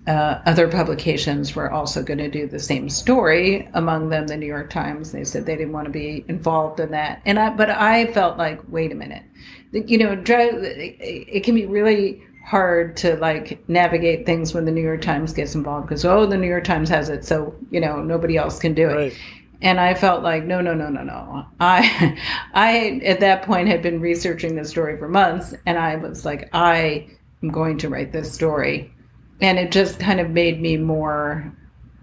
[0.07, 3.69] uh, other publications were also going to do the same story.
[3.75, 5.13] Among them, the New York Times.
[5.13, 7.21] They said they didn't want to be involved in that.
[7.27, 9.25] And I, but I felt like, wait a minute,
[9.73, 15.03] you know, it can be really hard to like navigate things when the New York
[15.03, 18.37] Times gets involved because oh, the New York Times has it, so you know nobody
[18.37, 19.19] else can do it Right.
[19.63, 21.45] and I felt like no, no, no, no, no.
[21.59, 22.17] I,
[22.55, 26.49] I at that point had been researching this story for months, and I was like,
[26.53, 27.09] I
[27.43, 28.93] am going to write this story,
[29.41, 31.53] and it just kind of made me more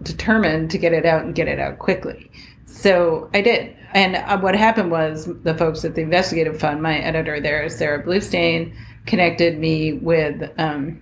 [0.02, 2.30] determined to get it out and get it out quickly.
[2.66, 6.98] So I did, and uh, what happened was the folks at the Investigative Fund, my
[6.98, 8.74] editor there, Sarah Blustain,
[9.06, 10.50] connected me with.
[10.58, 11.00] Um,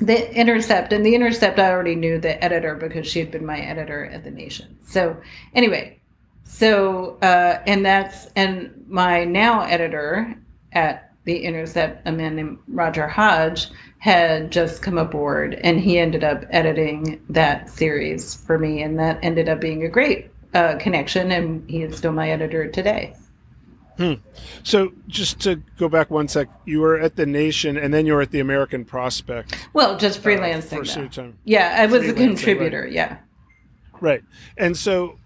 [0.00, 3.60] the Intercept and the Intercept, I already knew the editor because she had been my
[3.60, 4.76] editor at the Nation.
[4.86, 5.16] So
[5.54, 6.00] anyway,
[6.44, 10.34] so uh, and that's and my now editor
[10.72, 13.68] at the Intercept, a man named Roger Hodge,
[14.02, 19.16] had just come aboard, and he ended up editing that series for me, and that
[19.22, 23.14] ended up being a great uh, connection, and he is still my editor today.
[24.64, 28.14] So, just to go back one sec, you were at the Nation, and then you
[28.14, 31.12] were at the American Prospect Well, just uh, freelancing.
[31.12, 31.38] time.
[31.44, 32.84] Yeah, I was a contributor.
[32.84, 33.18] Yeah.
[34.00, 34.24] Right.
[34.56, 35.20] And so,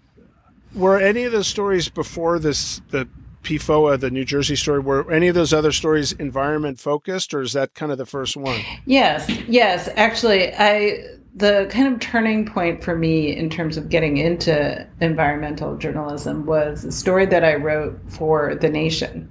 [0.75, 3.07] were any of those stories before this, the
[3.47, 7.53] PFOA, the New Jersey story, were any of those other stories environment focused, or is
[7.53, 8.59] that kind of the first one?
[8.85, 9.87] Yes, yes.
[9.95, 15.77] Actually, I the kind of turning point for me in terms of getting into environmental
[15.77, 19.29] journalism was a story that I wrote for The Nation,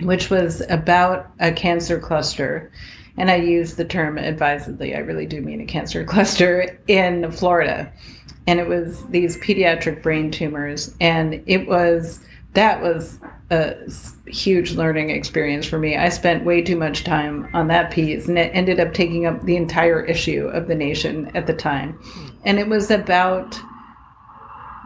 [0.00, 2.70] which was about a cancer cluster.
[3.18, 4.94] And I use the term advisedly.
[4.94, 7.92] I really do mean a cancer cluster in Florida.
[8.46, 10.94] And it was these pediatric brain tumors.
[11.00, 12.24] And it was,
[12.56, 13.76] that was a
[14.26, 15.96] huge learning experience for me.
[15.96, 19.42] I spent way too much time on that piece, and it ended up taking up
[19.42, 21.98] the entire issue of the nation at the time.
[22.44, 23.60] And it was about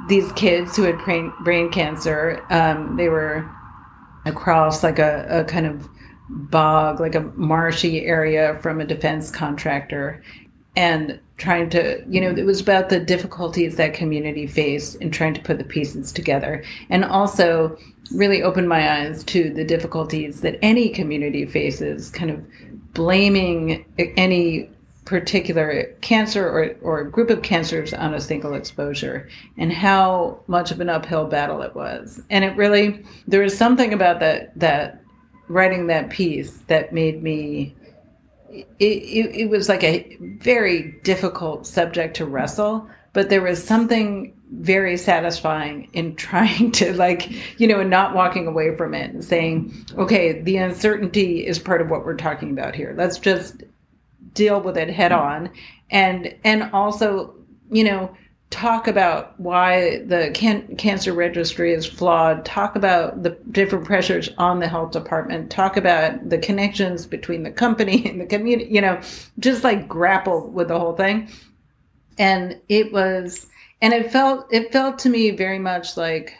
[0.08, 2.44] these kids who had brain, brain cancer.
[2.50, 3.48] Um, they were
[4.26, 5.88] across like a, a kind of
[6.28, 10.22] bog, like a marshy area from a defense contractor.
[10.80, 15.34] And trying to, you know, it was about the difficulties that community faced in trying
[15.34, 16.64] to put the pieces together.
[16.88, 17.76] And also
[18.14, 22.40] really opened my eyes to the difficulties that any community faces, kind of
[22.94, 23.84] blaming
[24.16, 24.70] any
[25.04, 29.28] particular cancer or, or group of cancers on a single exposure
[29.58, 32.22] and how much of an uphill battle it was.
[32.30, 35.02] And it really, there was something about that, that
[35.48, 37.74] writing that piece that made me
[38.50, 44.32] it, it, it was like a very difficult subject to wrestle but there was something
[44.52, 47.30] very satisfying in trying to like
[47.60, 51.80] you know and not walking away from it and saying okay the uncertainty is part
[51.80, 52.94] of what we're talking about here.
[52.96, 53.62] Let's just
[54.34, 55.50] deal with it head on.
[55.90, 57.34] And and also
[57.70, 58.14] you know
[58.50, 64.58] talk about why the can- cancer registry is flawed, talk about the different pressures on
[64.58, 69.00] the health department, talk about the connections between the company and the community, you know,
[69.38, 71.28] just like grapple with the whole thing.
[72.18, 73.46] And it was
[73.80, 76.34] and it felt it felt to me very much like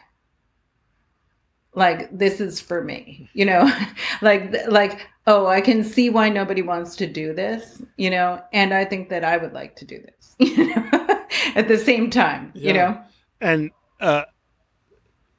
[1.74, 3.70] like this is for me you know?
[4.22, 8.42] Like like oh i can see why nobody wants to do this you know?
[8.52, 11.09] And i think that i would like to do this you know
[11.54, 12.66] at the same time yeah.
[12.68, 13.00] you know
[13.40, 13.70] and
[14.00, 14.24] uh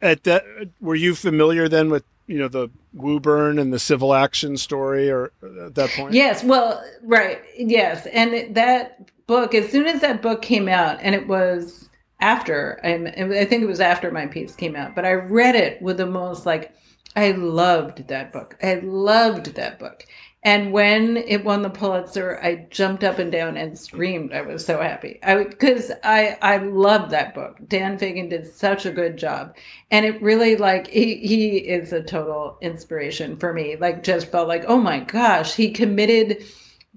[0.02, 0.44] at that
[0.80, 5.32] were you familiar then with you know the Woburn and the civil action story or
[5.66, 10.42] at that point yes well right yes and that book as soon as that book
[10.42, 11.90] came out and it was
[12.22, 15.98] after I think it was after my piece came out, but I read it with
[15.98, 16.74] the most like
[17.16, 18.56] I loved that book.
[18.64, 20.06] I loved that book.
[20.44, 24.34] And when it won the Pulitzer, I jumped up and down and screamed.
[24.34, 25.20] I was so happy.
[25.22, 27.58] I because I I loved that book.
[27.68, 29.56] Dan Fagin did such a good job,
[29.92, 33.76] and it really like he he is a total inspiration for me.
[33.76, 36.44] Like just felt like oh my gosh, he committed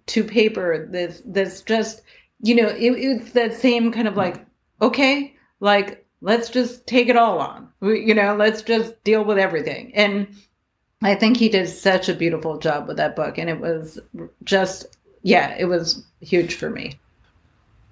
[0.06, 2.00] to paper this this just
[2.40, 4.46] you know it, it's that same kind of like
[4.80, 7.68] okay, like let's just take it all on.
[7.82, 9.92] You know, let's just deal with everything.
[9.94, 10.28] And
[11.02, 13.38] I think he did such a beautiful job with that book.
[13.38, 13.98] And it was
[14.42, 14.86] just,
[15.22, 16.98] yeah, it was huge for me.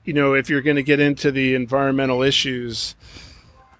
[0.04, 2.96] You know, if you're going to get into the environmental issues,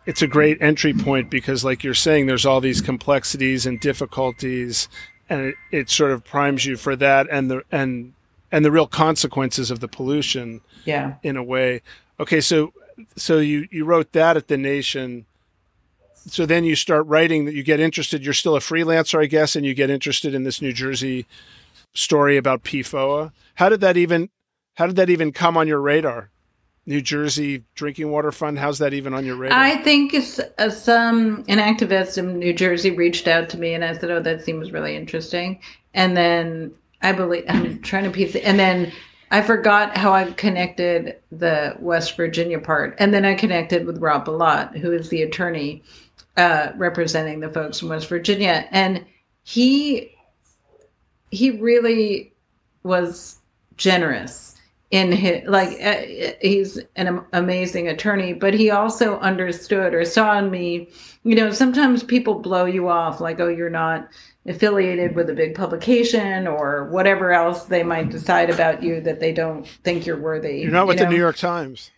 [0.06, 4.88] it's a great entry point because, like you're saying, there's all these complexities and difficulties,
[5.28, 8.12] and it, it sort of primes you for that and the and
[8.50, 10.60] and the real consequences of the pollution.
[10.84, 11.14] Yeah.
[11.22, 11.82] In a way.
[12.20, 12.72] Okay, so
[13.16, 15.26] so you you wrote that at the Nation.
[16.26, 18.24] So then you start writing that you get interested.
[18.24, 21.26] You're still a freelancer, I guess, and you get interested in this New Jersey
[21.94, 23.32] story about PFOA.
[23.56, 24.30] How did that even
[24.74, 26.30] how did that even come on your radar?
[26.84, 28.58] New Jersey Drinking Water Fund.
[28.58, 29.56] How's that even on your radar?
[29.56, 33.92] I think uh, some an activist in New Jersey reached out to me, and I
[33.92, 35.60] said, "Oh, that seems really interesting."
[35.94, 38.92] And then I believe I'm trying to piece it, and then
[39.30, 42.96] I forgot how I connected the West Virginia part.
[42.98, 45.82] And then I connected with Rob Bilott, who is the attorney
[46.36, 48.66] uh, representing the folks in West Virginia.
[48.70, 49.04] And
[49.42, 50.14] he
[51.30, 52.32] he really
[52.82, 53.38] was
[53.76, 54.56] generous
[54.90, 56.02] in his like uh,
[56.40, 60.88] he's an amazing attorney but he also understood or saw in me
[61.24, 64.08] you know sometimes people blow you off like oh you're not
[64.46, 69.32] affiliated with a big publication or whatever else they might decide about you that they
[69.32, 70.60] don't think you're worthy.
[70.60, 71.10] You're not with you know?
[71.10, 71.90] the New York Times.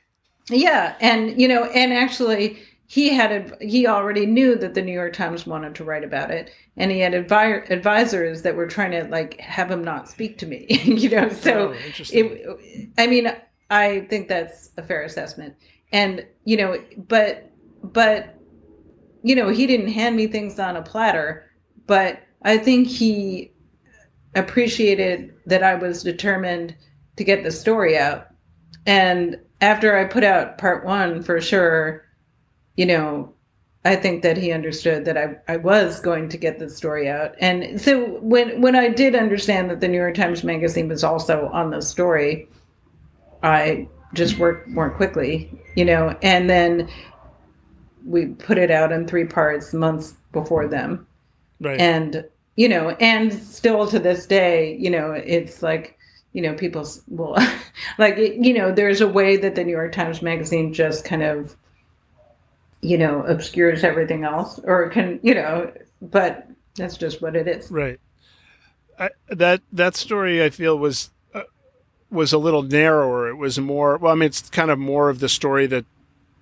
[0.50, 5.14] Yeah, and you know, and actually he had he already knew that the New York
[5.14, 9.04] Times wanted to write about it, and he had advi- advisors that were trying to
[9.04, 10.66] like have him not speak to me.
[10.84, 11.76] you know, so oh,
[12.12, 13.32] it, I mean,
[13.70, 15.54] I think that's a fair assessment,
[15.92, 16.78] and you know,
[17.08, 17.50] but
[17.82, 18.38] but
[19.22, 21.50] you know, he didn't hand me things on a platter,
[21.86, 23.52] but I think he
[24.34, 26.76] appreciated that I was determined
[27.16, 28.26] to get the story out.
[28.86, 32.04] And after I put out part one, for sure,
[32.76, 33.32] you know,
[33.84, 37.34] I think that he understood that I, I was going to get the story out.
[37.38, 41.48] And so when when I did understand that the New York Times Magazine was also
[41.48, 42.48] on the story,
[43.42, 46.88] I just worked more quickly, you know, and then
[48.06, 51.06] we put it out in three parts months before them.
[51.60, 51.80] Right.
[51.80, 52.24] And
[52.56, 55.98] you know, and still to this day, you know, it's like,
[56.32, 57.36] you know, people will
[57.98, 61.56] like, you know, there's a way that the New York Times Magazine just kind of,
[62.84, 65.72] you know, obscures everything else or can, you know,
[66.02, 67.70] but that's just what it is.
[67.70, 67.98] Right.
[68.98, 71.42] I, that that story I feel was uh,
[72.10, 73.28] was a little narrower.
[73.28, 74.12] It was more well.
[74.12, 75.84] I mean, it's kind of more of the story that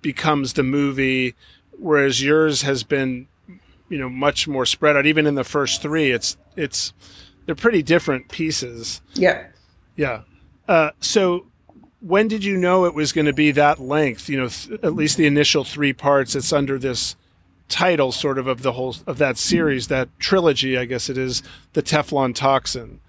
[0.01, 1.33] becomes the movie,
[1.71, 3.27] whereas yours has been
[3.89, 5.07] you know much more spread out.
[5.07, 6.93] Even in the first three, it's it's
[7.47, 9.01] they're pretty different pieces.
[9.15, 9.47] Yeah,
[9.95, 10.21] yeah.
[10.67, 11.47] Uh, so
[12.03, 14.27] when did you know it was going to be that length?
[14.27, 16.35] You know, th- at least the initial three parts.
[16.35, 17.15] It's under this
[17.69, 21.41] title, sort of, of the whole of that series, that trilogy, I guess it is,
[21.71, 22.99] the Teflon Toxin.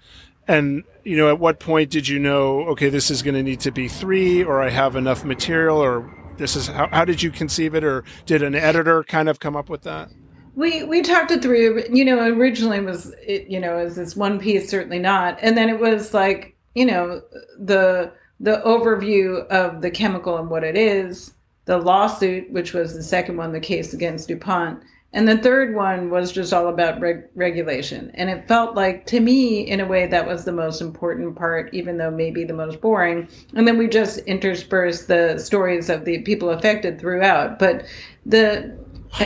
[0.47, 2.61] And you know, at what point did you know?
[2.69, 6.09] Okay, this is going to need to be three, or I have enough material, or
[6.37, 9.57] this is how, how did you conceive it, or did an editor kind of come
[9.57, 10.09] up with that?
[10.55, 14.39] we we talked it through you know originally was it you know as this one
[14.39, 17.21] piece certainly not and then it was like you know
[17.59, 21.33] the the overview of the chemical and what it is
[21.65, 24.79] the lawsuit which was the second one the case against dupont
[25.13, 28.11] And the third one was just all about reg- regulation.
[28.15, 31.73] And it felt like, to me, in a way, that was the most important part,
[31.73, 33.29] even though maybe the most boring.
[33.55, 37.59] And then we just interspersed the stories of the people affected throughout.
[37.59, 37.85] But
[38.25, 38.77] the,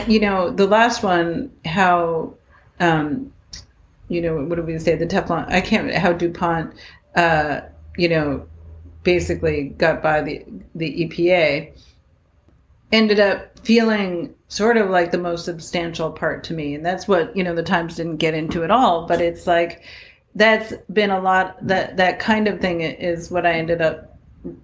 [0.06, 2.34] you know, the last one, how,
[2.78, 3.32] um,
[4.08, 4.94] you know, what do we say?
[4.94, 6.72] The Teflon, I can't, how DuPont,
[7.16, 7.62] uh,
[7.96, 8.46] you know,
[9.02, 10.44] basically got by the,
[10.74, 11.72] the EPA
[12.92, 17.34] ended up feeling sort of like the most substantial part to me and that's what
[17.36, 19.82] you know the times didn't get into at all but it's like
[20.34, 24.18] that's been a lot that that kind of thing is what i ended up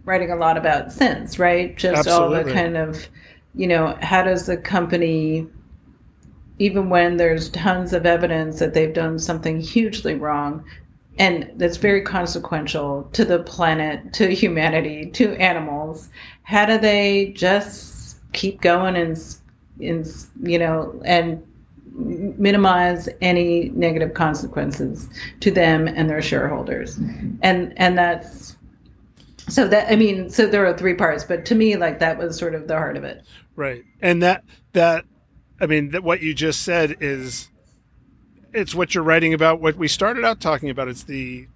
[0.04, 2.38] writing a lot about since right just Absolutely.
[2.38, 3.06] all the kind of
[3.54, 5.46] you know how does the company
[6.58, 10.64] even when there's tons of evidence that they've done something hugely wrong
[11.18, 16.10] and that's very consequential to the planet to humanity to animals.
[16.42, 19.36] How do they just keep going and
[19.80, 20.06] and
[20.42, 21.42] you know and
[21.94, 25.08] minimize any negative consequences
[25.40, 26.98] to them and their shareholders?
[26.98, 27.36] Mm-hmm.
[27.42, 28.56] And and that's
[29.48, 32.36] so that i mean so there are three parts but to me like that was
[32.36, 33.24] sort of the heart of it.
[33.54, 33.84] Right.
[34.02, 35.04] And that that
[35.60, 37.48] i mean that what you just said is
[38.56, 40.88] it's what you're writing about what we started out talking about.
[40.88, 41.46] It's the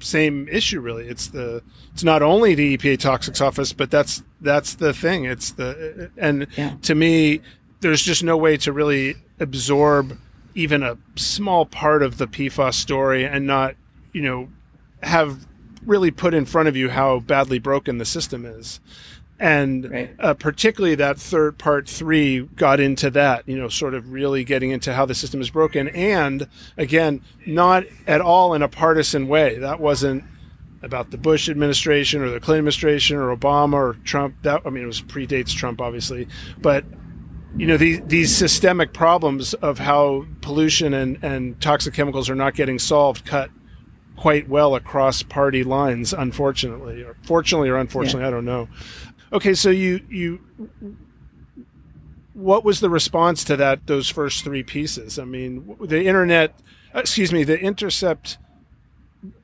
[0.00, 1.06] same issue really.
[1.08, 5.24] It's the it's not only the EPA toxics office but that's that's the thing.
[5.24, 6.76] It's the and yeah.
[6.82, 7.40] to me
[7.80, 10.18] there's just no way to really absorb
[10.54, 13.74] even a small part of the PFAS story and not
[14.12, 14.48] you know
[15.02, 15.46] have
[15.84, 18.80] really put in front of you how badly broken the system is
[19.38, 20.10] and right.
[20.18, 24.70] uh, particularly that third part three got into that you know sort of really getting
[24.70, 25.88] into how the system is broken.
[25.88, 29.58] And again not at all in a partisan way.
[29.58, 30.24] That wasn't
[30.82, 34.36] about the bush administration or the clinton administration or obama or trump.
[34.42, 36.28] That i mean it was predates trump obviously.
[36.58, 36.84] But
[37.56, 42.54] you know these these systemic problems of how pollution and and toxic chemicals are not
[42.54, 43.50] getting solved cut
[44.16, 48.28] quite well across party lines unfortunately or fortunately or unfortunately yeah.
[48.28, 48.68] i don't know
[49.32, 50.40] Okay, so you you
[52.34, 55.18] what was the response to that those first three pieces?
[55.18, 56.58] I mean, the internet,
[56.94, 58.38] excuse me, the intercept.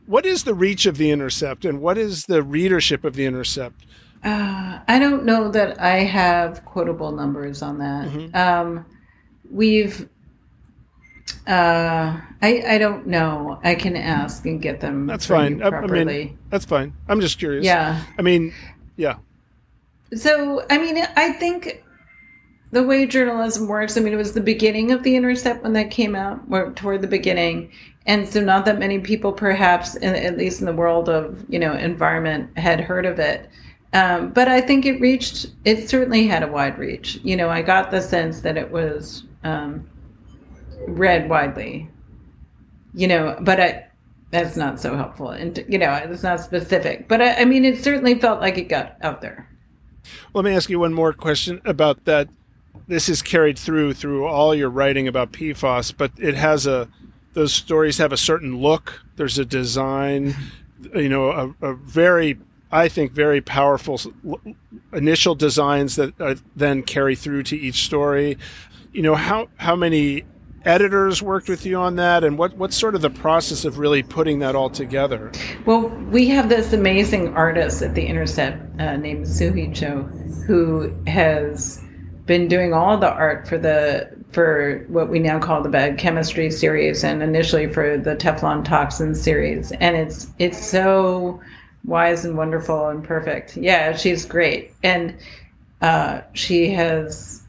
[0.06, 3.86] What is the reach of the intercept, and what is the readership of the intercept?
[4.22, 8.08] Uh, I don't know that I have quotable numbers on that.
[8.08, 8.36] Mm-hmm.
[8.36, 8.86] Um,
[9.50, 10.08] we've
[11.46, 13.60] uh, I I don't know.
[13.62, 15.06] I can ask and get them.
[15.06, 15.62] That's fine.
[15.62, 16.94] I, I mean, that's fine.
[17.08, 17.64] I'm just curious.
[17.64, 18.02] Yeah.
[18.18, 18.54] I mean,
[18.96, 19.16] yeah.
[20.16, 21.82] So, I mean, I think
[22.70, 25.90] the way journalism works, I mean, it was the beginning of The Intercept when that
[25.90, 27.70] came out, or toward the beginning.
[28.06, 31.58] And so, not that many people, perhaps, in, at least in the world of, you
[31.58, 33.48] know, environment, had heard of it.
[33.92, 37.20] Um, but I think it reached, it certainly had a wide reach.
[37.22, 39.88] You know, I got the sense that it was um,
[40.88, 41.88] read widely,
[42.92, 43.86] you know, but I,
[44.32, 45.30] that's not so helpful.
[45.30, 47.06] And, you know, it's not specific.
[47.06, 49.48] But I, I mean, it certainly felt like it got out there.
[50.32, 52.28] Let me ask you one more question about that.
[52.86, 56.88] This is carried through through all your writing about PFAS, but it has a
[57.34, 59.02] those stories have a certain look.
[59.16, 60.34] There's a design,
[60.94, 62.38] you know, a, a very
[62.70, 64.00] I think very powerful
[64.92, 68.36] initial designs that uh, then carry through to each story.
[68.92, 70.24] You know how how many
[70.64, 72.24] editors worked with you on that?
[72.24, 75.32] And what what's sort of the process of really putting that all together?
[75.66, 80.02] Well we have this amazing artist at the intercept uh, named Soohee Cho
[80.46, 81.80] who has
[82.26, 86.50] been doing all the art for the for what we now call the bad chemistry
[86.50, 89.72] series and initially for the teflon toxin series.
[89.72, 91.40] And it's it's so
[91.84, 93.56] wise and wonderful and perfect.
[93.56, 94.72] Yeah she's great.
[94.82, 95.16] And
[95.80, 97.42] uh, she has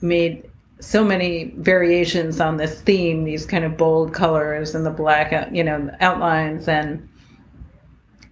[0.00, 0.48] made
[0.80, 5.64] so many variations on this theme, these kind of bold colors and the black, you
[5.64, 7.08] know, outlines and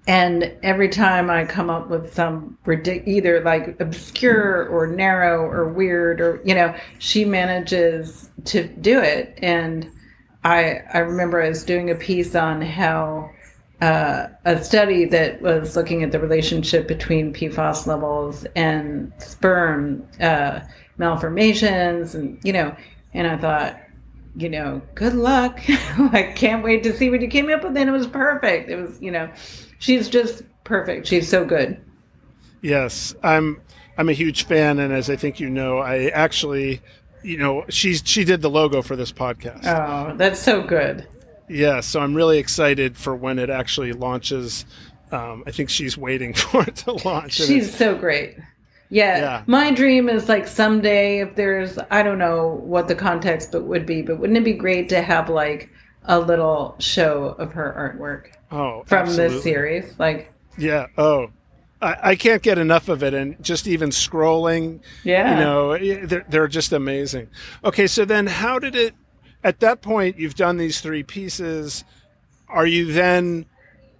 [0.08, 5.68] and every time I come up with some ridic- either like obscure or narrow or
[5.68, 9.38] weird or you know, she manages to do it.
[9.40, 9.90] And
[10.44, 13.30] I I remember I was doing a piece on how
[13.80, 20.06] uh, a study that was looking at the relationship between PFAS levels and sperm.
[20.20, 20.60] Uh,
[21.02, 22.74] malformations and you know
[23.12, 23.76] and i thought
[24.36, 25.60] you know good luck.
[25.68, 27.76] I can't wait to see what you came up with.
[27.76, 28.70] And it was perfect.
[28.70, 29.30] It was you know
[29.78, 31.06] she's just perfect.
[31.06, 31.80] She's so good.
[32.62, 33.60] Yes i'm
[33.98, 34.78] i'm a huge fan.
[34.78, 36.80] And as i think you know i actually
[37.22, 39.64] you know she's she did the logo for this podcast.
[39.64, 41.06] Oh that's so good.
[41.48, 44.64] Yeah so i'm really excited for when it actually launches.
[45.10, 47.34] Um, i think she's waiting for it to launch.
[47.34, 48.38] She's so great
[48.92, 49.16] Yeah.
[49.18, 49.42] Yeah.
[49.46, 53.86] My dream is like someday if there's I don't know what the context but would
[53.86, 55.70] be, but wouldn't it be great to have like
[56.04, 59.34] a little show of her artwork Oh, from absolutely.
[59.36, 59.98] this series?
[59.98, 60.88] Like Yeah.
[60.98, 61.30] Oh,
[61.80, 65.30] I, I can't get enough of it, and just even scrolling, yeah.
[65.34, 67.28] you know, eh, they're they're just amazing.
[67.64, 68.94] Okay, so then how did it?
[69.42, 71.82] At that point, you've done these three pieces.
[72.48, 73.46] Are you then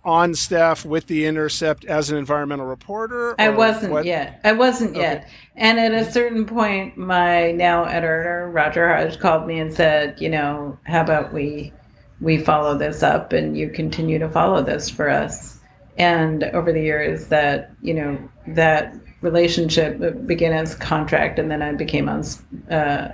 [0.05, 3.34] on staff with the Intercept as an environmental reporter?
[3.38, 4.05] I wasn't what?
[4.05, 4.40] yet.
[4.44, 5.28] I wasn't yet.
[5.57, 10.28] And at a certain point, my now editor Roger Hodge called me and said, you
[10.28, 11.72] know, how about we
[12.20, 15.59] we follow this up and you continue to follow this for us.
[15.98, 21.72] And over the years, that you know that relationship began as contract, and then I
[21.72, 22.24] became on
[22.70, 23.09] uh,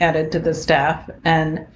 [0.00, 1.66] added to the staff and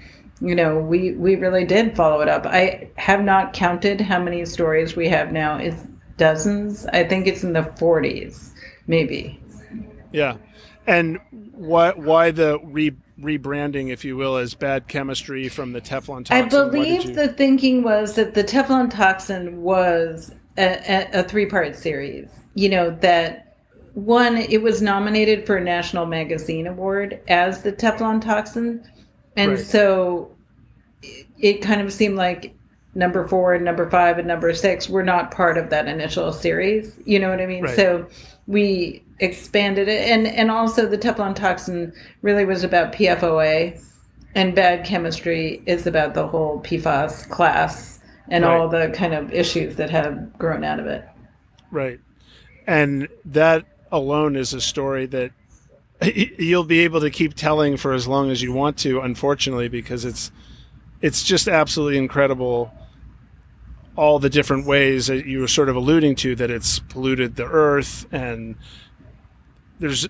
[0.40, 2.46] you know we we really did follow it up.
[2.46, 5.58] I have not counted how many stories we have now.
[5.58, 5.82] It's
[6.16, 6.86] dozens.
[6.86, 8.50] I think it's in the 40s
[8.86, 9.40] maybe.
[10.12, 10.36] Yeah,
[10.86, 11.18] and
[11.52, 16.36] why why the re, rebranding, if you will, as bad chemistry from the Teflon toxin?
[16.36, 21.46] i believe you- the thinking was that the teflon toxin was a, a, a three
[21.46, 22.28] part series.
[22.54, 23.56] You know that
[23.94, 28.86] one it was nominated for a national magazine award as the teflon toxin
[29.36, 29.60] and Right.
[29.60, 30.30] so
[31.02, 32.54] it, it kind of seemed like
[32.94, 36.98] number four and number five and number six were not part of that initial series
[37.04, 37.76] you know what i mean Right.
[37.76, 38.06] so
[38.46, 43.78] we expanded it and and also the teflon toxin really was about pfoa
[44.34, 48.56] and bad chemistry is about the whole pfas class and Right.
[48.56, 51.04] all the kind of issues that have grown out of it
[51.70, 52.00] Right.
[52.68, 55.32] And that alone is a story that
[56.02, 60.04] you'll be able to keep telling for as long as you want to, unfortunately, because
[60.04, 60.30] it's
[61.00, 62.72] it's just absolutely incredible
[63.96, 67.44] all the different ways that you were sort of alluding to that it's polluted the
[67.44, 68.56] earth and
[69.78, 70.06] there's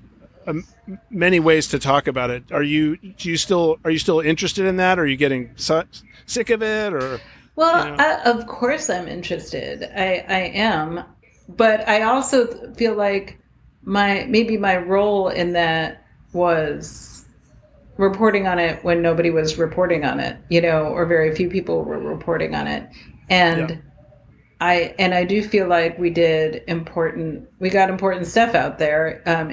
[0.47, 0.65] um,
[1.11, 2.51] many ways to talk about it.
[2.53, 4.99] Are you do you still are you still interested in that?
[4.99, 5.83] Are you getting su-
[6.27, 7.21] sick of it or
[7.57, 7.97] Well, you know?
[7.99, 9.85] I, of course I'm interested.
[9.85, 11.05] I, I am,
[11.49, 13.39] but I also feel like
[13.87, 17.25] my maybe my role in that was
[17.97, 21.83] reporting on it when nobody was reporting on it, you know, or very few people
[21.83, 22.87] were reporting on it,
[23.31, 23.71] and.
[23.71, 23.77] Yeah.
[24.59, 27.47] I and I do feel like we did important.
[27.59, 29.23] We got important stuff out there.
[29.27, 29.49] Um,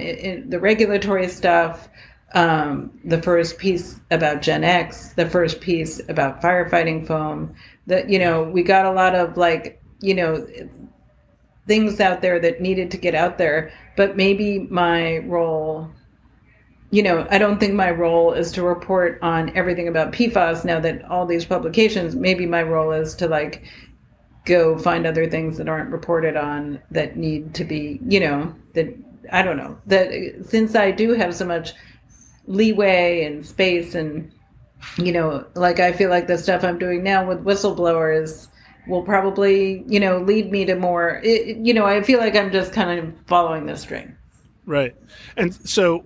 [0.49, 1.89] the regulatory stuff,
[2.33, 7.53] um, the first piece about GenX, the first piece about firefighting foam.
[7.87, 10.47] That you know, we got a lot of like you know
[11.67, 13.73] things out there that needed to get out there.
[13.95, 15.89] But maybe my role,
[16.91, 20.65] you know, I don't think my role is to report on everything about PFAS.
[20.65, 23.63] Now that all these publications, maybe my role is to like
[24.45, 28.93] go find other things that aren't reported on that need to be, you know, that
[29.31, 29.77] I don't know.
[29.85, 31.73] That since I do have so much
[32.45, 34.31] leeway and space and
[34.97, 38.47] you know, like I feel like the stuff I'm doing now with whistleblowers
[38.87, 42.51] will probably, you know, lead me to more it, you know, I feel like I'm
[42.51, 44.15] just kind of following the string.
[44.65, 44.95] Right.
[45.37, 46.05] And so,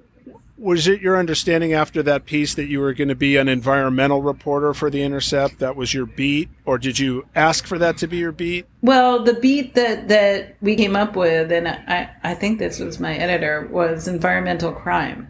[0.57, 4.23] was it your understanding after that piece that you were going to be an environmental
[4.23, 5.59] reporter for The Intercept?
[5.59, 6.49] That was your beat?
[6.65, 8.65] Or did you ask for that to be your beat?
[8.81, 12.99] Well, the beat that that we came up with, and I I think this was
[12.99, 15.29] my editor, was environmental crime,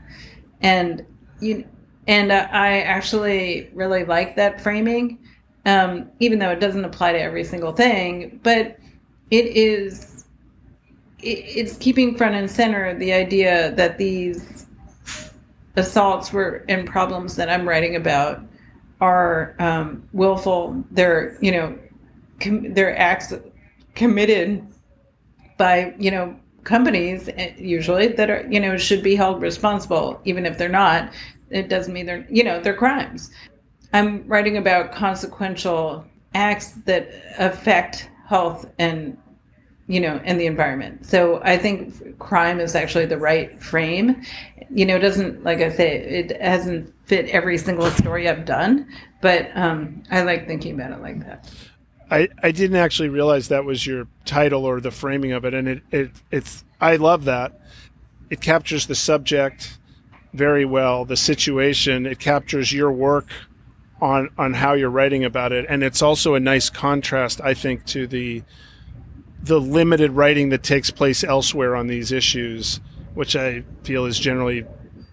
[0.61, 1.05] and
[1.41, 1.65] you
[2.07, 5.19] and I actually really like that framing,
[5.67, 8.77] um, even though it doesn't apply to every single thing, but
[9.29, 10.25] it is
[11.19, 14.65] it, it's keeping front and center the idea that these
[15.75, 18.41] assaults were and problems that I'm writing about
[19.01, 20.83] are um, willful.
[20.91, 21.77] They're you know
[22.39, 23.33] com- they're acts
[23.93, 24.65] committed
[25.57, 30.45] by you know companies eh, usually that are you know should be held responsible even
[30.45, 31.11] if they're not
[31.49, 33.31] it doesn't mean they're you know they're crimes
[33.93, 39.17] i'm writing about consequential acts that affect health and
[39.87, 44.21] you know and the environment so i think crime is actually the right frame
[44.69, 48.87] you know it doesn't like i say it hasn't fit every single story i've done
[49.21, 51.49] but um, i like thinking about it like that
[52.09, 55.53] I, I didn't actually realize that was your title or the framing of it.
[55.53, 57.59] And it, it it's I love that.
[58.29, 59.77] It captures the subject
[60.33, 62.05] very well, the situation.
[62.05, 63.27] It captures your work
[64.01, 65.65] on on how you're writing about it.
[65.69, 68.43] And it's also a nice contrast, I think, to the
[69.41, 72.79] the limited writing that takes place elsewhere on these issues,
[73.13, 74.65] which I feel is generally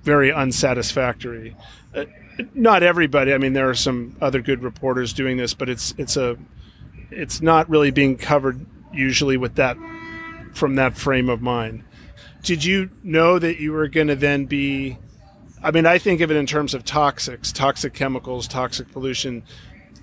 [0.03, 1.57] very unsatisfactory.
[1.95, 2.05] Uh,
[2.53, 3.33] not everybody.
[3.33, 6.37] I mean, there are some other good reporters doing this, but it's it's a
[7.11, 9.77] it's not really being covered usually with that
[10.53, 11.85] from that frame of mind.
[12.43, 14.99] did you know that you were going to then be?
[15.65, 19.43] I mean, I think of it in terms of toxics, toxic chemicals, toxic pollution.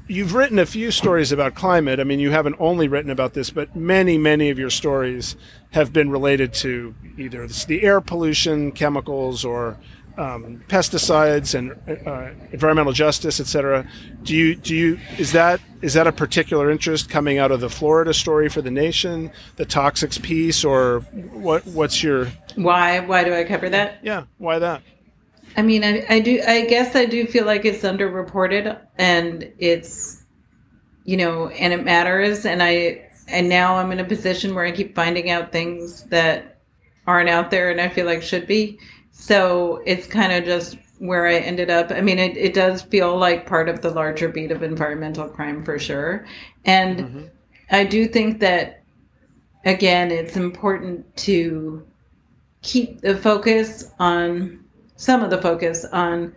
[0.07, 1.99] You've written a few stories about climate.
[1.99, 5.35] I mean, you haven't only written about this, but many, many of your stories
[5.69, 9.77] have been related to either the air pollution, chemicals, or
[10.17, 11.71] um, pesticides and
[12.07, 13.87] uh, environmental justice, et cetera.
[14.23, 17.69] Do you do you is that is that a particular interest coming out of the
[17.69, 21.01] Florida story for the nation, the toxics piece, or
[21.31, 21.65] what?
[21.67, 22.99] What's your why?
[22.99, 23.99] Why do I cover that?
[24.01, 24.81] Yeah, why that?
[25.57, 26.41] I mean, I, I do.
[26.45, 30.23] I guess I do feel like it's underreported, and it's
[31.03, 34.71] you know, and it matters, and I and now I'm in a position where I
[34.71, 36.59] keep finding out things that
[37.07, 38.79] aren't out there, and I feel like should be
[39.11, 41.91] so it's kind of just where I ended up.
[41.91, 45.63] I mean, it, it does feel like part of the larger beat of environmental crime
[45.63, 46.25] for sure.
[46.65, 47.25] And mm-hmm.
[47.69, 48.81] I do think that,
[49.65, 51.85] again, it's important to
[52.61, 54.63] keep the focus on
[55.01, 56.31] some of the focus on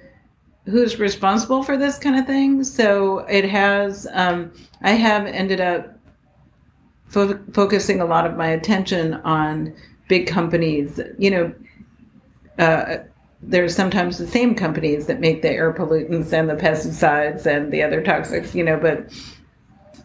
[0.64, 2.64] who's responsible for this kind of thing.
[2.64, 4.50] So it has, um,
[4.80, 5.98] I have ended up
[7.08, 9.74] fo- focusing a lot of my attention on
[10.08, 11.54] big companies, you know,
[12.58, 12.96] uh,
[13.42, 17.82] there's sometimes the same companies that make the air pollutants and the pesticides and the
[17.82, 19.12] other toxics, you know, but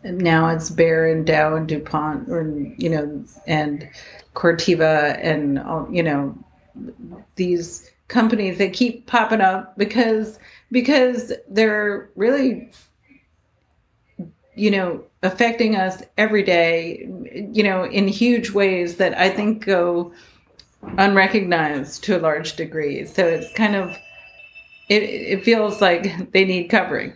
[0.04, 2.46] now it's Bayer and Dow and DuPont or,
[2.78, 3.88] you know, and
[4.34, 5.62] Corteva and,
[5.96, 6.38] you know,
[7.38, 10.38] these companies that keep popping up because
[10.72, 12.70] because they're really
[14.56, 17.08] you know affecting us every day
[17.54, 20.12] you know in huge ways that i think go
[20.98, 23.06] unrecognized to a large degree.
[23.06, 23.98] So it's kind of
[24.88, 27.14] it it feels like they need covering.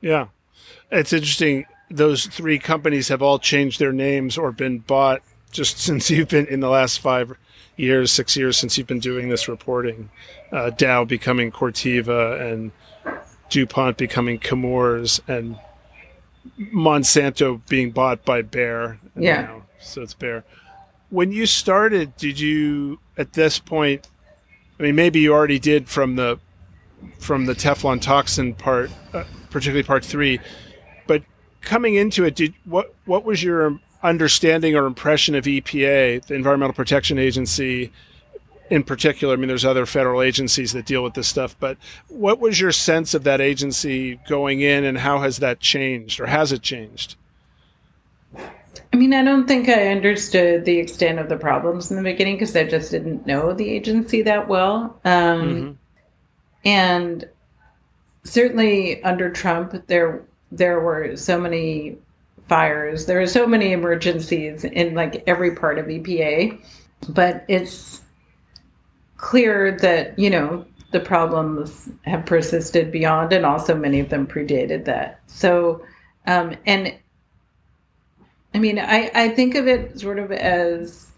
[0.00, 0.28] Yeah.
[0.90, 6.10] It's interesting those three companies have all changed their names or been bought just since
[6.10, 7.36] you've been in the last 5
[7.76, 10.10] years, 6 years since you've been doing this reporting.
[10.50, 12.72] Uh, Dow becoming Corteva and
[13.48, 15.58] DuPont becoming Chemours and
[16.58, 18.98] Monsanto being bought by Bayer.
[19.16, 19.42] Yeah.
[19.42, 20.44] Now, so it's Bayer
[21.12, 24.08] when you started, did you at this point?
[24.80, 26.40] I mean, maybe you already did from the
[27.18, 30.40] from the Teflon toxin part, uh, particularly part three.
[31.06, 31.22] But
[31.60, 36.74] coming into it, did what what was your understanding or impression of EPA, the Environmental
[36.74, 37.92] Protection Agency,
[38.70, 39.34] in particular?
[39.34, 41.76] I mean, there's other federal agencies that deal with this stuff, but
[42.08, 46.26] what was your sense of that agency going in, and how has that changed, or
[46.26, 47.16] has it changed?
[48.92, 52.34] I mean, I don't think I understood the extent of the problems in the beginning
[52.34, 55.00] because I just didn't know the agency that well.
[55.04, 55.72] Um, mm-hmm.
[56.64, 57.28] And
[58.24, 61.96] certainly under Trump, there there were so many
[62.52, 63.06] fires.
[63.06, 66.62] There are so many emergencies in like every part of EPA,
[67.08, 68.02] but it's
[69.16, 74.84] clear that you know the problems have persisted beyond, and also many of them predated
[74.84, 75.20] that.
[75.28, 75.82] So,
[76.26, 76.94] um, and
[78.52, 81.10] I mean, I, I think of it sort of as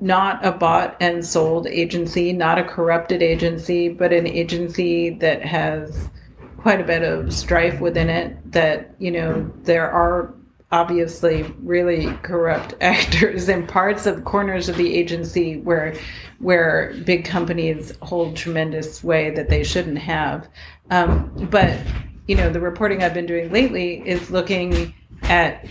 [0.00, 6.10] not a bought and sold agency, not a corrupted agency, but an agency that has
[6.58, 8.52] quite a bit of strife within it.
[8.52, 10.34] That, you know, there are
[10.72, 15.94] obviously really corrupt actors in parts of corners of the agency where
[16.38, 20.48] where big companies hold tremendous sway that they shouldn't have.
[20.90, 21.78] Um, but
[22.26, 24.92] you know, the reporting I've been doing lately is looking
[25.22, 25.66] at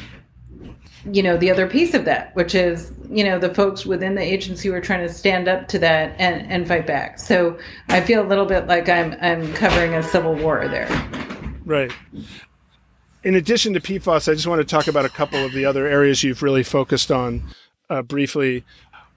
[1.11, 4.21] you know the other piece of that which is you know the folks within the
[4.21, 7.19] agency who are trying to stand up to that and and fight back.
[7.19, 7.57] So
[7.89, 10.87] i feel a little bit like i'm i'm covering a civil war there.
[11.65, 11.91] Right.
[13.23, 15.87] In addition to pfas i just want to talk about a couple of the other
[15.87, 17.43] areas you've really focused on
[17.89, 18.63] uh, briefly.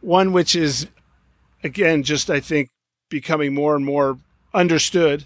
[0.01, 0.89] One which is
[1.65, 2.71] again just i think
[3.09, 4.19] becoming more and more
[4.53, 5.25] understood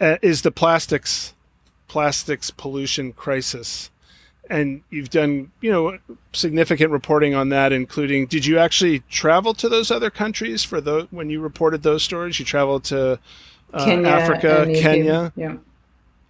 [0.00, 1.34] uh, is the plastics
[1.88, 3.90] plastics pollution crisis
[4.50, 5.98] and you've done you know
[6.32, 11.06] significant reporting on that including did you actually travel to those other countries for the
[11.10, 12.38] when you reported those stories?
[12.38, 13.18] You traveled to
[13.72, 15.32] uh, Kenya Africa Kenya.
[15.36, 15.56] Yeah.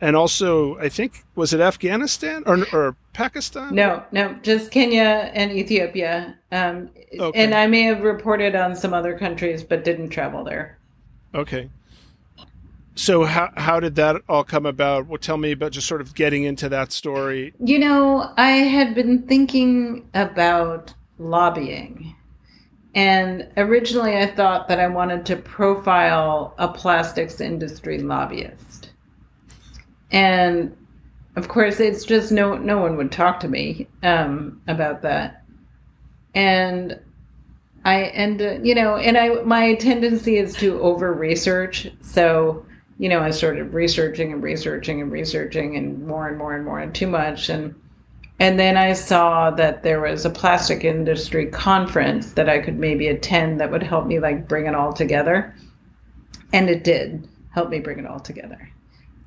[0.00, 3.74] And also I think was it Afghanistan or or Pakistan?
[3.74, 6.36] No no just Kenya and Ethiopia.
[6.52, 7.42] Um, okay.
[7.42, 10.78] and I may have reported on some other countries but didn't travel there.
[11.34, 11.70] Okay
[12.98, 15.06] so how how did that all come about?
[15.06, 17.54] Well, tell me about just sort of getting into that story.
[17.64, 22.16] You know, I had been thinking about lobbying.
[22.96, 28.90] And originally I thought that I wanted to profile a plastics industry lobbyist.
[30.10, 30.76] And
[31.36, 35.44] of course it's just no no one would talk to me um, about that.
[36.34, 36.98] And
[37.84, 41.88] I and uh, you know, and I my tendency is to over research.
[42.00, 42.64] So
[42.98, 46.80] you know, I started researching and researching and researching and more and more and more
[46.80, 47.74] and too much and
[48.40, 53.08] and then I saw that there was a plastic industry conference that I could maybe
[53.08, 55.54] attend that would help me like bring it all together.
[56.52, 58.70] And it did help me bring it all together.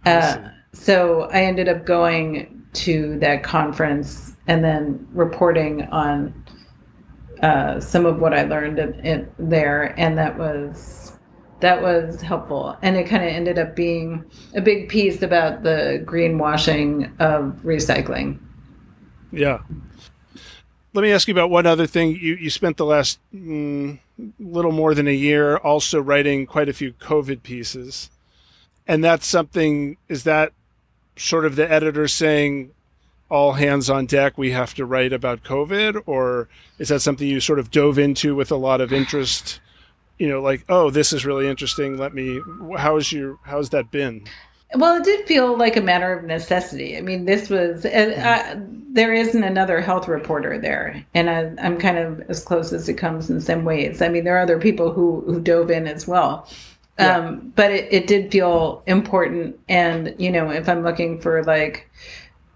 [0.06, 6.46] Uh, so I ended up going to that conference and then reporting on
[7.42, 11.18] uh, some of what I learned in, in there, and that was
[11.62, 12.76] that was helpful.
[12.82, 18.39] And it kind of ended up being a big piece about the greenwashing of recycling.
[19.32, 19.59] Yeah.
[20.93, 22.18] Let me ask you about one other thing.
[22.20, 23.97] You you spent the last mm,
[24.39, 28.09] little more than a year also writing quite a few COVID pieces,
[28.86, 29.95] and that's something.
[30.09, 30.51] Is that
[31.16, 32.72] sort of the editor saying,
[33.30, 37.39] "All hands on deck, we have to write about COVID," or is that something you
[37.39, 39.62] sort of dove into with a lot of interest?
[40.18, 41.97] You know, like, oh, this is really interesting.
[41.97, 42.41] Let me.
[42.78, 44.26] How's your How's that been?
[44.74, 46.97] Well, it did feel like a matter of necessity.
[46.97, 48.59] I mean, this was, uh, uh,
[48.89, 51.05] there isn't another health reporter there.
[51.14, 54.01] And I, am kind of as close as it comes in some ways.
[54.01, 56.47] I mean, there are other people who, who dove in as well.
[56.97, 57.18] Yeah.
[57.18, 59.59] Um, but it, it did feel important.
[59.68, 61.89] And, you know, if I'm looking for like,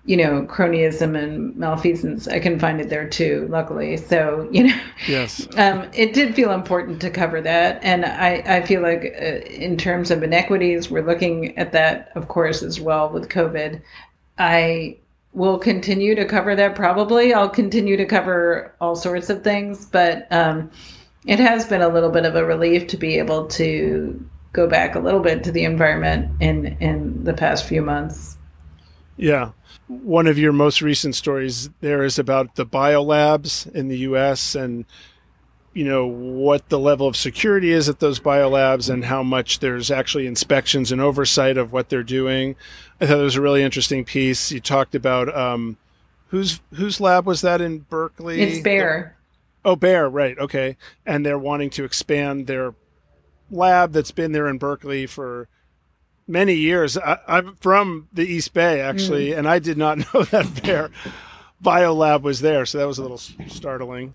[0.05, 3.97] you know, cronyism and malfeasance, I can find it there too, luckily.
[3.97, 7.79] So, you know, yes, um, it did feel important to cover that.
[7.83, 12.27] And I, I feel like uh, in terms of inequities, we're looking at that, of
[12.27, 13.81] course, as well with COVID.
[14.37, 14.97] I
[15.33, 17.33] will continue to cover that probably.
[17.33, 20.69] I'll continue to cover all sorts of things, but um,
[21.25, 24.93] it has been a little bit of a relief to be able to go back
[24.93, 28.37] a little bit to the environment in, in the past few months.
[29.17, 29.51] Yeah
[29.87, 34.85] one of your most recent stories there is about the biolabs in the US and
[35.73, 39.91] you know what the level of security is at those biolabs and how much there's
[39.91, 42.55] actually inspections and oversight of what they're doing.
[42.99, 44.51] I thought it was a really interesting piece.
[44.53, 45.77] You talked about um,
[46.27, 48.41] whose whose lab was that in Berkeley?
[48.41, 49.17] It's Bayer.
[49.65, 50.37] Oh, Bear, right?
[50.39, 52.73] Okay, and they're wanting to expand their
[53.51, 55.49] lab that's been there in Berkeley for
[56.27, 56.97] many years.
[56.97, 59.37] I, am from the East Bay actually, mm.
[59.37, 60.91] and I did not know that their
[61.63, 63.17] biolab was there, so that was a little
[63.47, 64.13] startling.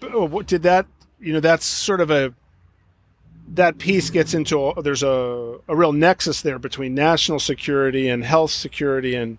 [0.00, 0.86] But, oh, what did that?
[1.18, 2.34] You know, that's sort of a
[3.48, 8.50] that piece gets into there's a, a real nexus there between national security and health
[8.50, 9.38] security and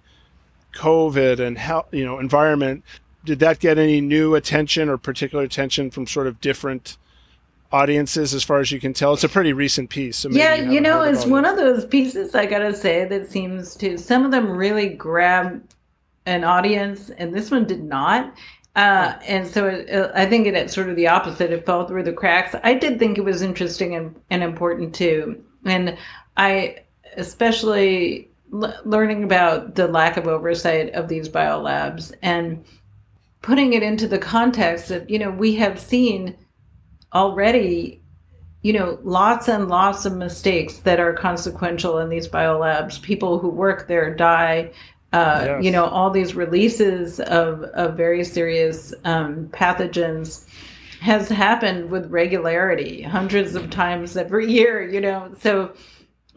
[0.74, 2.84] COVID and health, you know, environment.
[3.26, 6.98] Did that get any new attention or particular attention from sort of different
[7.72, 10.74] audiences as far as you can tell it's a pretty recent piece so yeah you,
[10.74, 11.52] you know it's one it.
[11.52, 15.62] of those pieces i gotta say that seems to some of them really grab
[16.26, 18.34] an audience and this one did not
[18.78, 21.52] uh, and so it, it, I think it, it's sort of the opposite.
[21.52, 22.56] It fell through the cracks.
[22.64, 25.44] I did think it was interesting and, and important too.
[25.66, 25.98] And
[26.38, 26.82] I,
[27.18, 32.64] especially l- learning about the lack of oversight of these biolabs and
[33.42, 36.36] putting it into the context of, you know, we have seen
[37.14, 38.02] already
[38.62, 43.02] you know lots and lots of mistakes that are consequential in these biolabs.
[43.02, 44.72] People who work there die
[45.14, 45.64] uh, yes.
[45.64, 50.46] you know all these releases of, of very serious um, pathogens
[51.00, 55.32] has happened with regularity hundreds of times every year you know.
[55.40, 55.74] So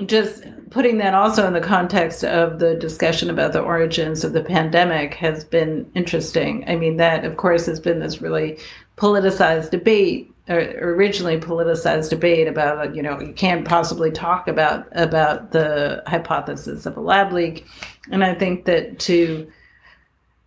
[0.07, 4.43] just putting that also in the context of the discussion about the origins of the
[4.43, 6.65] pandemic has been interesting.
[6.69, 8.59] I mean that of course has been this really
[8.97, 16.03] politicized debate originally politicized debate about you know you can't possibly talk about about the
[16.07, 17.67] hypothesis of a lab leak.
[18.11, 19.51] And i think that to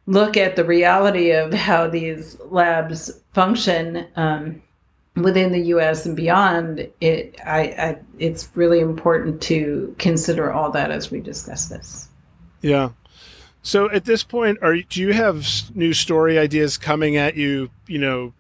[0.06, 4.62] look at the reality of how these labs function um,
[5.16, 10.92] within the us and beyond it I, I it's really important to consider all that
[10.92, 12.10] as we discuss this.
[12.62, 12.90] Yeah.
[13.62, 18.00] So at this point are do you have new story ideas coming at you you
[18.00, 18.34] know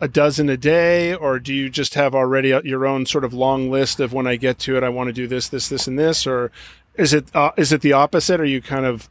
[0.00, 3.70] a dozen a day, or do you just have already your own sort of long
[3.70, 5.98] list of when I get to it, I want to do this, this, this, and
[5.98, 6.50] this, or
[6.94, 8.40] is it uh, is it the opposite?
[8.40, 9.08] Are you kind of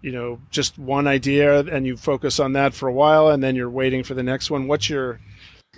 [0.00, 3.56] you know just one idea and you focus on that for a while and then
[3.56, 4.66] you're waiting for the next one?
[4.66, 5.20] What's your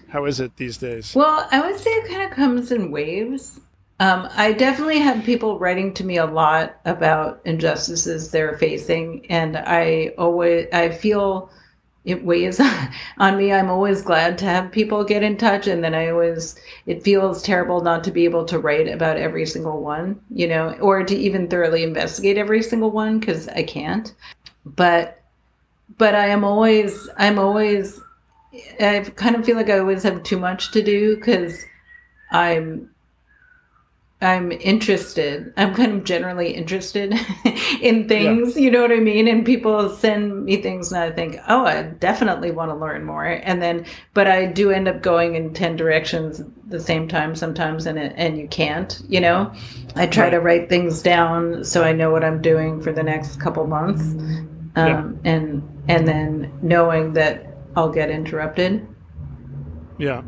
[0.08, 1.14] how is it these days?
[1.14, 3.60] Well, I would say it kind of comes in waves.
[3.98, 9.56] Um, I definitely have people writing to me a lot about injustices they're facing, and
[9.56, 11.50] I always I feel
[12.06, 12.60] it weighs
[13.18, 13.52] on me.
[13.52, 15.66] I'm always glad to have people get in touch.
[15.66, 19.44] And then I always, it feels terrible not to be able to write about every
[19.44, 24.14] single one, you know, or to even thoroughly investigate every single one because I can't.
[24.64, 25.22] But,
[25.98, 28.00] but I am always, I'm always
[28.80, 31.64] I kind of feel like I always have too much to do because
[32.30, 32.90] I'm
[34.22, 35.52] I'm interested.
[35.58, 37.12] I'm kind of generally interested
[37.82, 38.62] in things, yeah.
[38.62, 39.28] you know what I mean?
[39.28, 43.24] And people send me things and I think, oh, I definitely want to learn more.
[43.24, 47.34] And then, but I do end up going in 10 directions at the same time
[47.34, 49.52] sometimes and, it, and you can't, you know?
[49.96, 50.30] I try right.
[50.30, 54.02] to write things down so I know what I'm doing for the next couple months.
[54.76, 55.30] Um, yeah.
[55.30, 58.86] and, and then knowing that I'll get interrupted.
[59.98, 60.22] Yeah.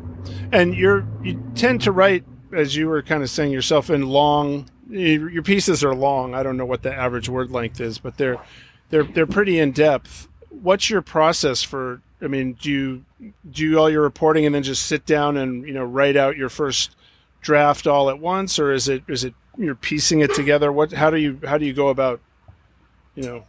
[0.52, 4.68] And you're, you tend to write as you were kind of saying yourself, in long.
[4.88, 6.34] Your pieces are long.
[6.34, 8.38] I don't know what the average word length is, but they're
[8.90, 10.28] they're they're pretty in depth.
[10.48, 12.00] What's your process for?
[12.22, 15.74] I mean, do you do all your reporting and then just sit down and you
[15.74, 16.96] know write out your first
[17.42, 20.72] draft all at once, or is it is it you're piecing it together?
[20.72, 22.20] What how do you how do you go about
[23.14, 23.44] you know?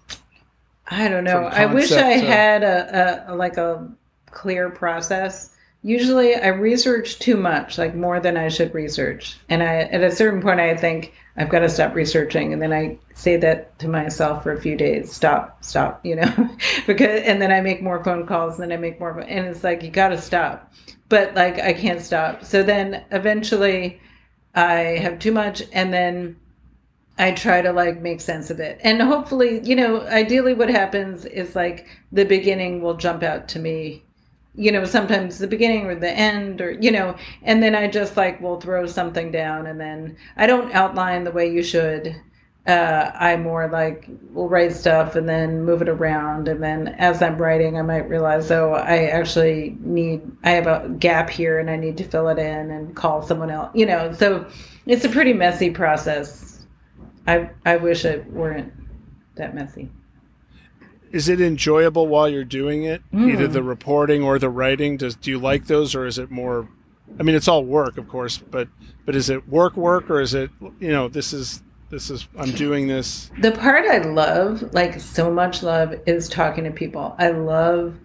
[0.87, 1.43] I don't know.
[1.43, 3.87] I wish I had a, a like a
[4.31, 9.37] clear process usually I research too much, like more than I should research.
[9.49, 12.51] And I, at a certain point, I think I've got to stop researching.
[12.51, 16.49] And then I say that to myself for a few days, stop, stop, you know,
[16.87, 19.63] because, and then I make more phone calls and then I make more, and it's
[19.63, 20.73] like, you got to stop.
[21.07, 22.43] But like, I can't stop.
[22.43, 24.01] So then eventually
[24.53, 26.35] I have too much and then
[27.17, 28.79] I try to like make sense of it.
[28.81, 33.59] And hopefully, you know, ideally what happens is like the beginning will jump out to
[33.59, 34.03] me
[34.55, 38.17] you know, sometimes the beginning or the end or, you know, and then I just
[38.17, 42.15] like will throw something down and then I don't outline the way you should.
[42.67, 46.47] Uh, I more like will write stuff and then move it around.
[46.47, 50.89] And then as I'm writing, I might realize, oh, I actually need, I have a
[50.89, 54.11] gap here and I need to fill it in and call someone else, you know.
[54.11, 54.47] So
[54.85, 56.65] it's a pretty messy process.
[57.25, 58.73] I, I wish it weren't
[59.35, 59.89] that messy
[61.11, 63.01] is it enjoyable while you're doing it?
[63.13, 63.33] Mm.
[63.33, 66.67] either the reporting or the writing does do you like those or is it more
[67.19, 68.67] i mean it's all work of course but
[69.05, 72.51] but is it work work or is it you know this is this is i'm
[72.51, 73.31] doing this?
[73.39, 77.15] The part i love like so much love is talking to people.
[77.17, 77.95] I love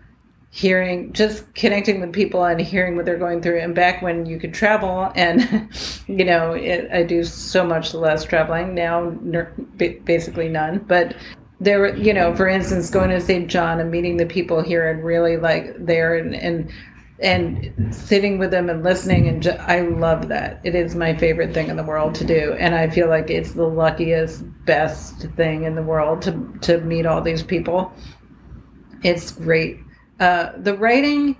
[0.50, 3.58] hearing just connecting with people and hearing what they're going through.
[3.58, 5.68] And back when you could travel and
[6.06, 9.10] you know it, i do so much less traveling now
[9.76, 10.78] basically none.
[10.78, 11.16] But
[11.60, 13.48] there were, you know, for instance, going to St.
[13.48, 16.70] John and meeting the people here and really like there and, and,
[17.20, 20.60] and sitting with them and listening and just, I love that.
[20.64, 23.52] It is my favorite thing in the world to do, and I feel like it's
[23.52, 27.92] the luckiest, best thing in the world to to meet all these people.
[29.02, 29.78] It's great.
[30.18, 31.36] Uh, the writing,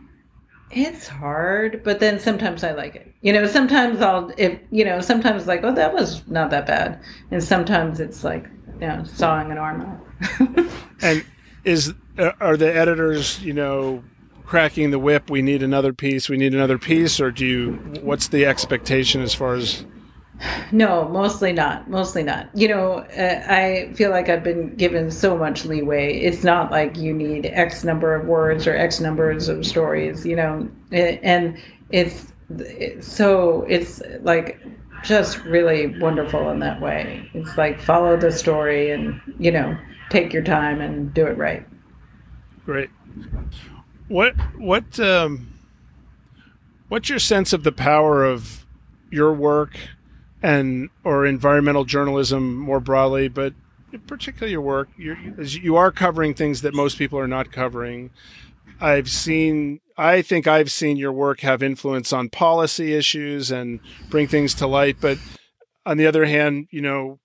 [0.71, 3.13] it's hard, but then sometimes I like it.
[3.23, 7.01] You know, sometimes I'll if you know, sometimes like, oh, that was not that bad,
[7.31, 8.49] and sometimes it's like,
[8.81, 10.01] you know, sawing an arm off.
[11.03, 11.25] and
[11.65, 14.03] is uh, are the editors, you know,
[14.45, 15.31] cracking the whip?
[15.31, 16.29] We need another piece.
[16.29, 17.73] We need another piece, or do you?
[18.03, 19.85] What's the expectation as far as?
[20.73, 21.89] No, mostly not.
[21.89, 22.51] Mostly not.
[22.55, 26.19] You know, uh, I feel like I've been given so much leeway.
[26.19, 30.27] It's not like you need X number of words or X numbers of stories.
[30.27, 31.59] You know, and
[31.91, 34.61] it's, it's so it's like
[35.05, 37.31] just really wonderful in that way.
[37.35, 39.77] It's like follow the story and, you know,
[40.11, 41.67] take your time and do it right.
[42.65, 42.91] Great.
[44.09, 45.55] What what um
[46.89, 48.67] what's your sense of the power of
[49.11, 49.77] your work
[50.43, 53.55] and or environmental journalism more broadly, but
[54.07, 58.11] particularly your work, you're, you are covering things that most people are not covering.
[58.81, 63.81] I've seen I think I've seen your work have influence on policy issues and
[64.11, 64.97] bring things to light.
[65.01, 65.19] But
[65.87, 67.21] on the other hand, you know,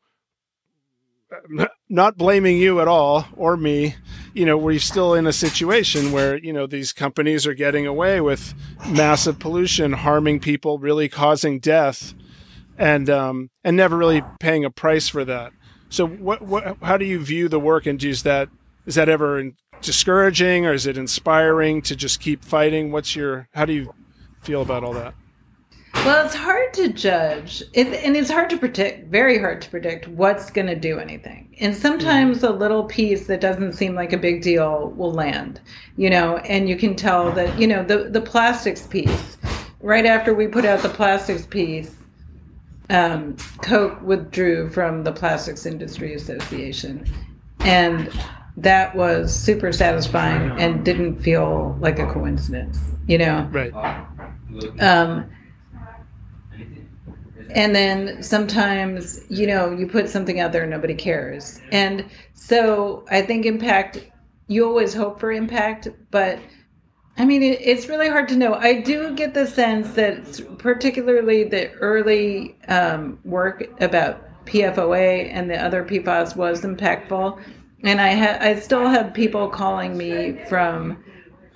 [1.89, 3.95] not blaming you at all or me,
[4.33, 8.21] you know, we're still in a situation where, you know, these companies are getting away
[8.21, 8.53] with
[8.87, 12.13] massive pollution, harming people, really causing death
[12.77, 15.51] and, um, and never really paying a price for that.
[15.89, 18.49] So what, what, how do you view the work and is that,
[18.85, 22.91] is that ever discouraging or is it inspiring to just keep fighting?
[22.91, 23.93] What's your how do you
[24.41, 25.13] feel about all that?
[25.93, 29.09] Well, it's hard to judge, it, and it's hard to predict.
[29.09, 31.55] Very hard to predict what's going to do anything.
[31.59, 32.53] And sometimes mm-hmm.
[32.53, 35.59] a little piece that doesn't seem like a big deal will land,
[35.97, 36.37] you know.
[36.37, 39.37] And you can tell that, you know, the the plastics piece.
[39.81, 41.95] Right after we put out the plastics piece,
[42.89, 47.05] um, Coke withdrew from the Plastics Industry Association,
[47.61, 48.11] and
[48.57, 53.47] that was super satisfying and didn't feel like a coincidence, you know?
[53.51, 53.73] Right.
[54.81, 55.29] Um,
[57.51, 61.59] and then sometimes, you know, you put something out there and nobody cares.
[61.71, 64.07] And so I think impact,
[64.47, 66.39] you always hope for impact, but
[67.17, 68.53] I mean, it, it's really hard to know.
[68.53, 75.61] I do get the sense that, particularly the early um, work about PFOA and the
[75.61, 77.41] other PFAS was impactful.
[77.83, 81.03] And I ha- I still have people calling me from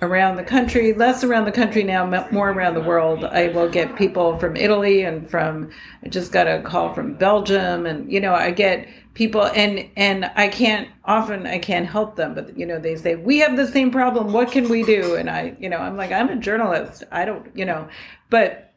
[0.04, 3.24] around the country, less around the country now, more around the world.
[3.24, 5.70] I will get people from Italy and from,
[6.04, 7.86] I just got a call from Belgium.
[7.86, 12.34] And, you know, I get people and, and I can't, often I can't help them,
[12.34, 14.32] but, you know, they say, we have the same problem.
[14.32, 15.16] What can we do?
[15.16, 17.04] And I, you know, I'm like, I'm a journalist.
[17.10, 17.88] I don't, you know,
[18.30, 18.72] but,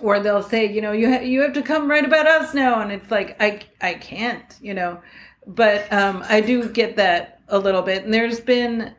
[0.00, 2.80] or they'll say, you know, you, ha- you have to come write about us now.
[2.80, 5.00] And it's like, I, I can't, you know,
[5.46, 8.04] but um, I do get that a little bit.
[8.04, 8.94] And there's been,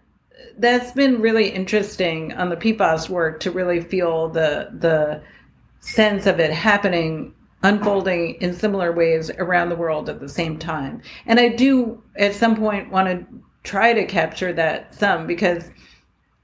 [0.58, 5.22] that's been really interesting on the PFAS work to really feel the the
[5.80, 7.34] sense of it happening
[7.64, 11.02] unfolding in similar ways around the world at the same time.
[11.26, 13.26] And I do at some point want to
[13.64, 15.72] try to capture that some because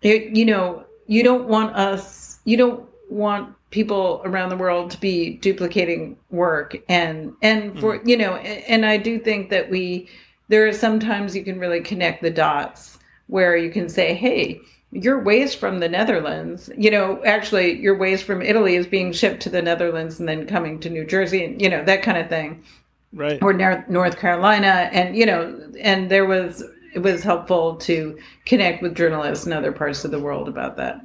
[0.01, 4.99] it, you know, you don't want us you don't want people around the world to
[4.99, 8.07] be duplicating work and and for mm.
[8.07, 10.07] you know and I do think that we
[10.49, 12.99] there are sometimes you can really connect the dots
[13.33, 14.61] where you can say, hey,
[14.91, 19.41] your waste from the Netherlands, you know, actually your waste from Italy is being shipped
[19.41, 22.29] to the Netherlands and then coming to New Jersey, and you know that kind of
[22.29, 22.63] thing,
[23.11, 23.41] right?
[23.41, 26.63] Or North Carolina, and you know, and there was
[26.93, 31.03] it was helpful to connect with journalists in other parts of the world about that.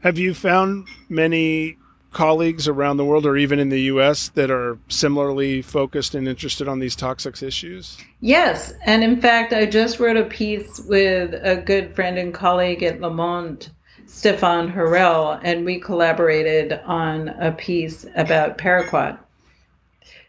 [0.00, 1.78] Have you found many
[2.16, 6.66] colleagues around the world or even in the US that are similarly focused and interested
[6.66, 7.98] on these toxics issues?
[8.20, 8.72] Yes.
[8.86, 13.02] And in fact, I just wrote a piece with a good friend and colleague at
[13.02, 13.68] Le Monde,
[14.06, 19.18] Stéphane Horel, and we collaborated on a piece about paraquat.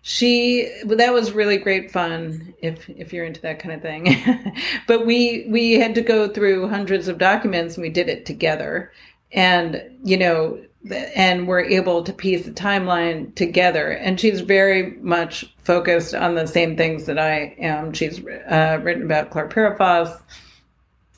[0.02, 4.54] She that was really great fun if if you're into that kind of thing.
[4.88, 8.92] but we we had to go through hundreds of documents and we did it together.
[9.32, 10.60] And you know,
[10.92, 13.92] and we're able to piece the timeline together.
[13.92, 17.94] And she's very much focused on the same things that I am.
[17.94, 20.22] She's uh, written about chlorpyrifos.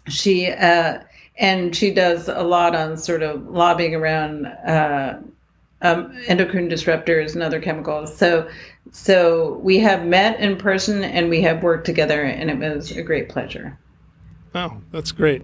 [0.07, 0.99] She uh,
[1.37, 5.19] and she does a lot on sort of lobbying around uh,
[5.81, 8.15] um, endocrine disruptors and other chemicals.
[8.15, 8.49] So,
[8.91, 13.01] so we have met in person and we have worked together, and it was a
[13.01, 13.77] great pleasure.
[14.53, 15.43] Oh, that's great.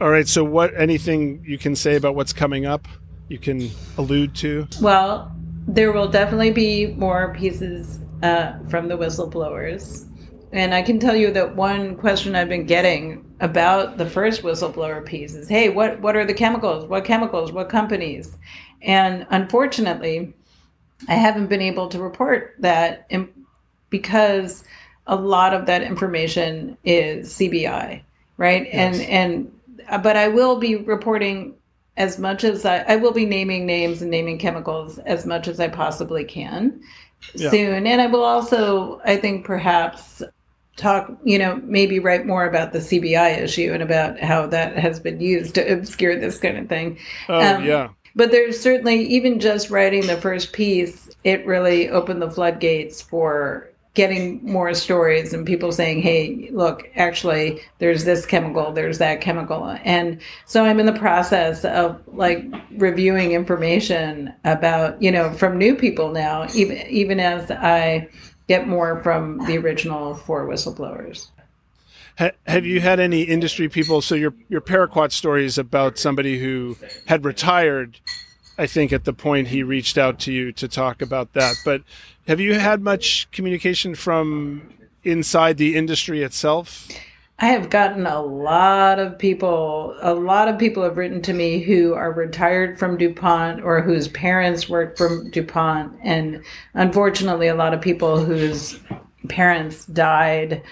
[0.00, 0.26] All right.
[0.26, 2.88] So, what anything you can say about what's coming up?
[3.28, 4.68] You can allude to?
[4.80, 5.34] Well,
[5.66, 10.08] there will definitely be more pieces uh, from the whistleblowers.
[10.52, 15.04] And I can tell you that one question I've been getting about the first whistleblower
[15.04, 16.86] piece is hey, what, what are the chemicals?
[16.86, 17.52] What chemicals?
[17.52, 18.38] What companies?
[18.80, 20.32] And unfortunately,
[21.08, 23.10] I haven't been able to report that
[23.90, 24.64] because
[25.06, 28.02] a lot of that information is CBI,
[28.36, 28.66] right?
[28.66, 28.98] Yes.
[28.98, 29.50] And
[29.88, 31.54] and but I will be reporting
[31.96, 35.60] as much as I, I will be naming names and naming chemicals as much as
[35.60, 36.80] I possibly can
[37.34, 37.50] yeah.
[37.50, 37.86] soon.
[37.86, 40.22] And I will also, I think, perhaps
[40.76, 45.00] talk, you know, maybe write more about the CBI issue and about how that has
[45.00, 46.98] been used to obscure this kind of thing.
[47.28, 47.88] Oh, um, yeah.
[48.14, 53.70] But there's certainly, even just writing the first piece, it really opened the floodgates for
[53.96, 59.76] getting more stories and people saying, hey, look, actually, there's this chemical, there's that chemical.
[59.84, 65.74] And so I'm in the process of like reviewing information about, you know, from new
[65.74, 68.08] people now, even, even as I
[68.48, 71.30] get more from the original four whistleblowers.
[72.46, 74.00] Have you had any industry people?
[74.00, 78.00] So your your paraquat story is about somebody who had retired
[78.58, 81.56] I think at the point he reached out to you to talk about that.
[81.64, 81.82] But
[82.26, 84.72] have you had much communication from
[85.04, 86.88] inside the industry itself?
[87.38, 91.60] I have gotten a lot of people, a lot of people have written to me
[91.60, 95.98] who are retired from DuPont or whose parents worked for DuPont.
[96.02, 98.80] And unfortunately, a lot of people whose
[99.28, 100.62] parents died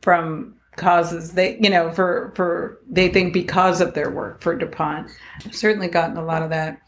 [0.00, 5.10] from causes they you know for for they think because of their work for DuPont.
[5.44, 6.80] I've certainly gotten a lot of that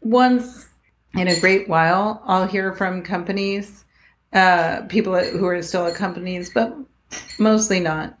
[0.00, 0.68] once
[1.14, 3.84] in a great while, I'll hear from companies,
[4.32, 6.76] uh, people who are still at companies, but
[7.38, 8.16] mostly not.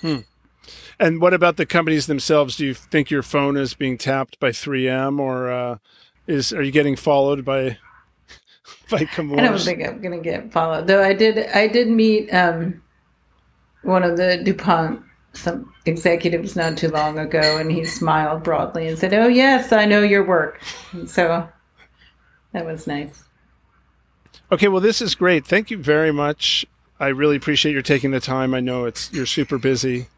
[0.00, 0.18] Hmm.
[1.00, 2.56] And what about the companies themselves?
[2.56, 5.78] Do you think your phone is being tapped by 3M, or uh,
[6.26, 7.78] is are you getting followed by
[8.90, 9.38] by Chemours?
[9.38, 10.88] I don't think I'm going to get followed.
[10.88, 12.82] Though I did, I did meet um,
[13.82, 15.02] one of the Dupont
[15.38, 19.84] some executives not too long ago, and he smiled broadly and said, "Oh yes, I
[19.84, 20.60] know your work."
[20.92, 21.48] And so
[22.52, 23.24] that was nice.
[24.50, 25.46] Okay, well, this is great.
[25.46, 26.66] Thank you very much.
[27.00, 28.54] I really appreciate your taking the time.
[28.54, 30.08] I know it's you're super busy.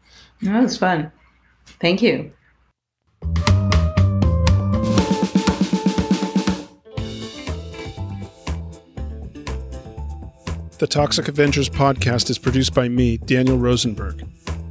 [0.41, 1.11] No, it was fun.
[1.79, 2.31] Thank you.
[10.79, 14.25] The Toxic Avengers podcast is produced by me, Daniel Rosenberg.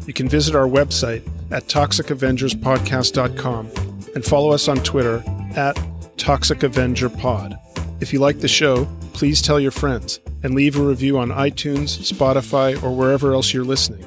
[0.07, 3.67] You can visit our website at toxicavengerspodcast.com
[4.15, 5.23] and follow us on Twitter
[5.57, 5.77] at
[6.17, 7.59] toxicavengerpod.
[8.01, 12.13] If you like the show, please tell your friends and leave a review on iTunes,
[12.13, 14.07] Spotify, or wherever else you're listening.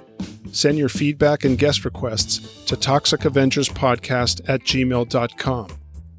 [0.51, 5.67] Send your feedback and guest requests to toxicavengerspodcast at gmail.com.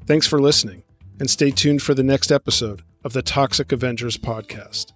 [0.05, 0.83] Thanks for listening,
[1.19, 4.91] and stay tuned for the next episode of the Toxic Avengers podcast.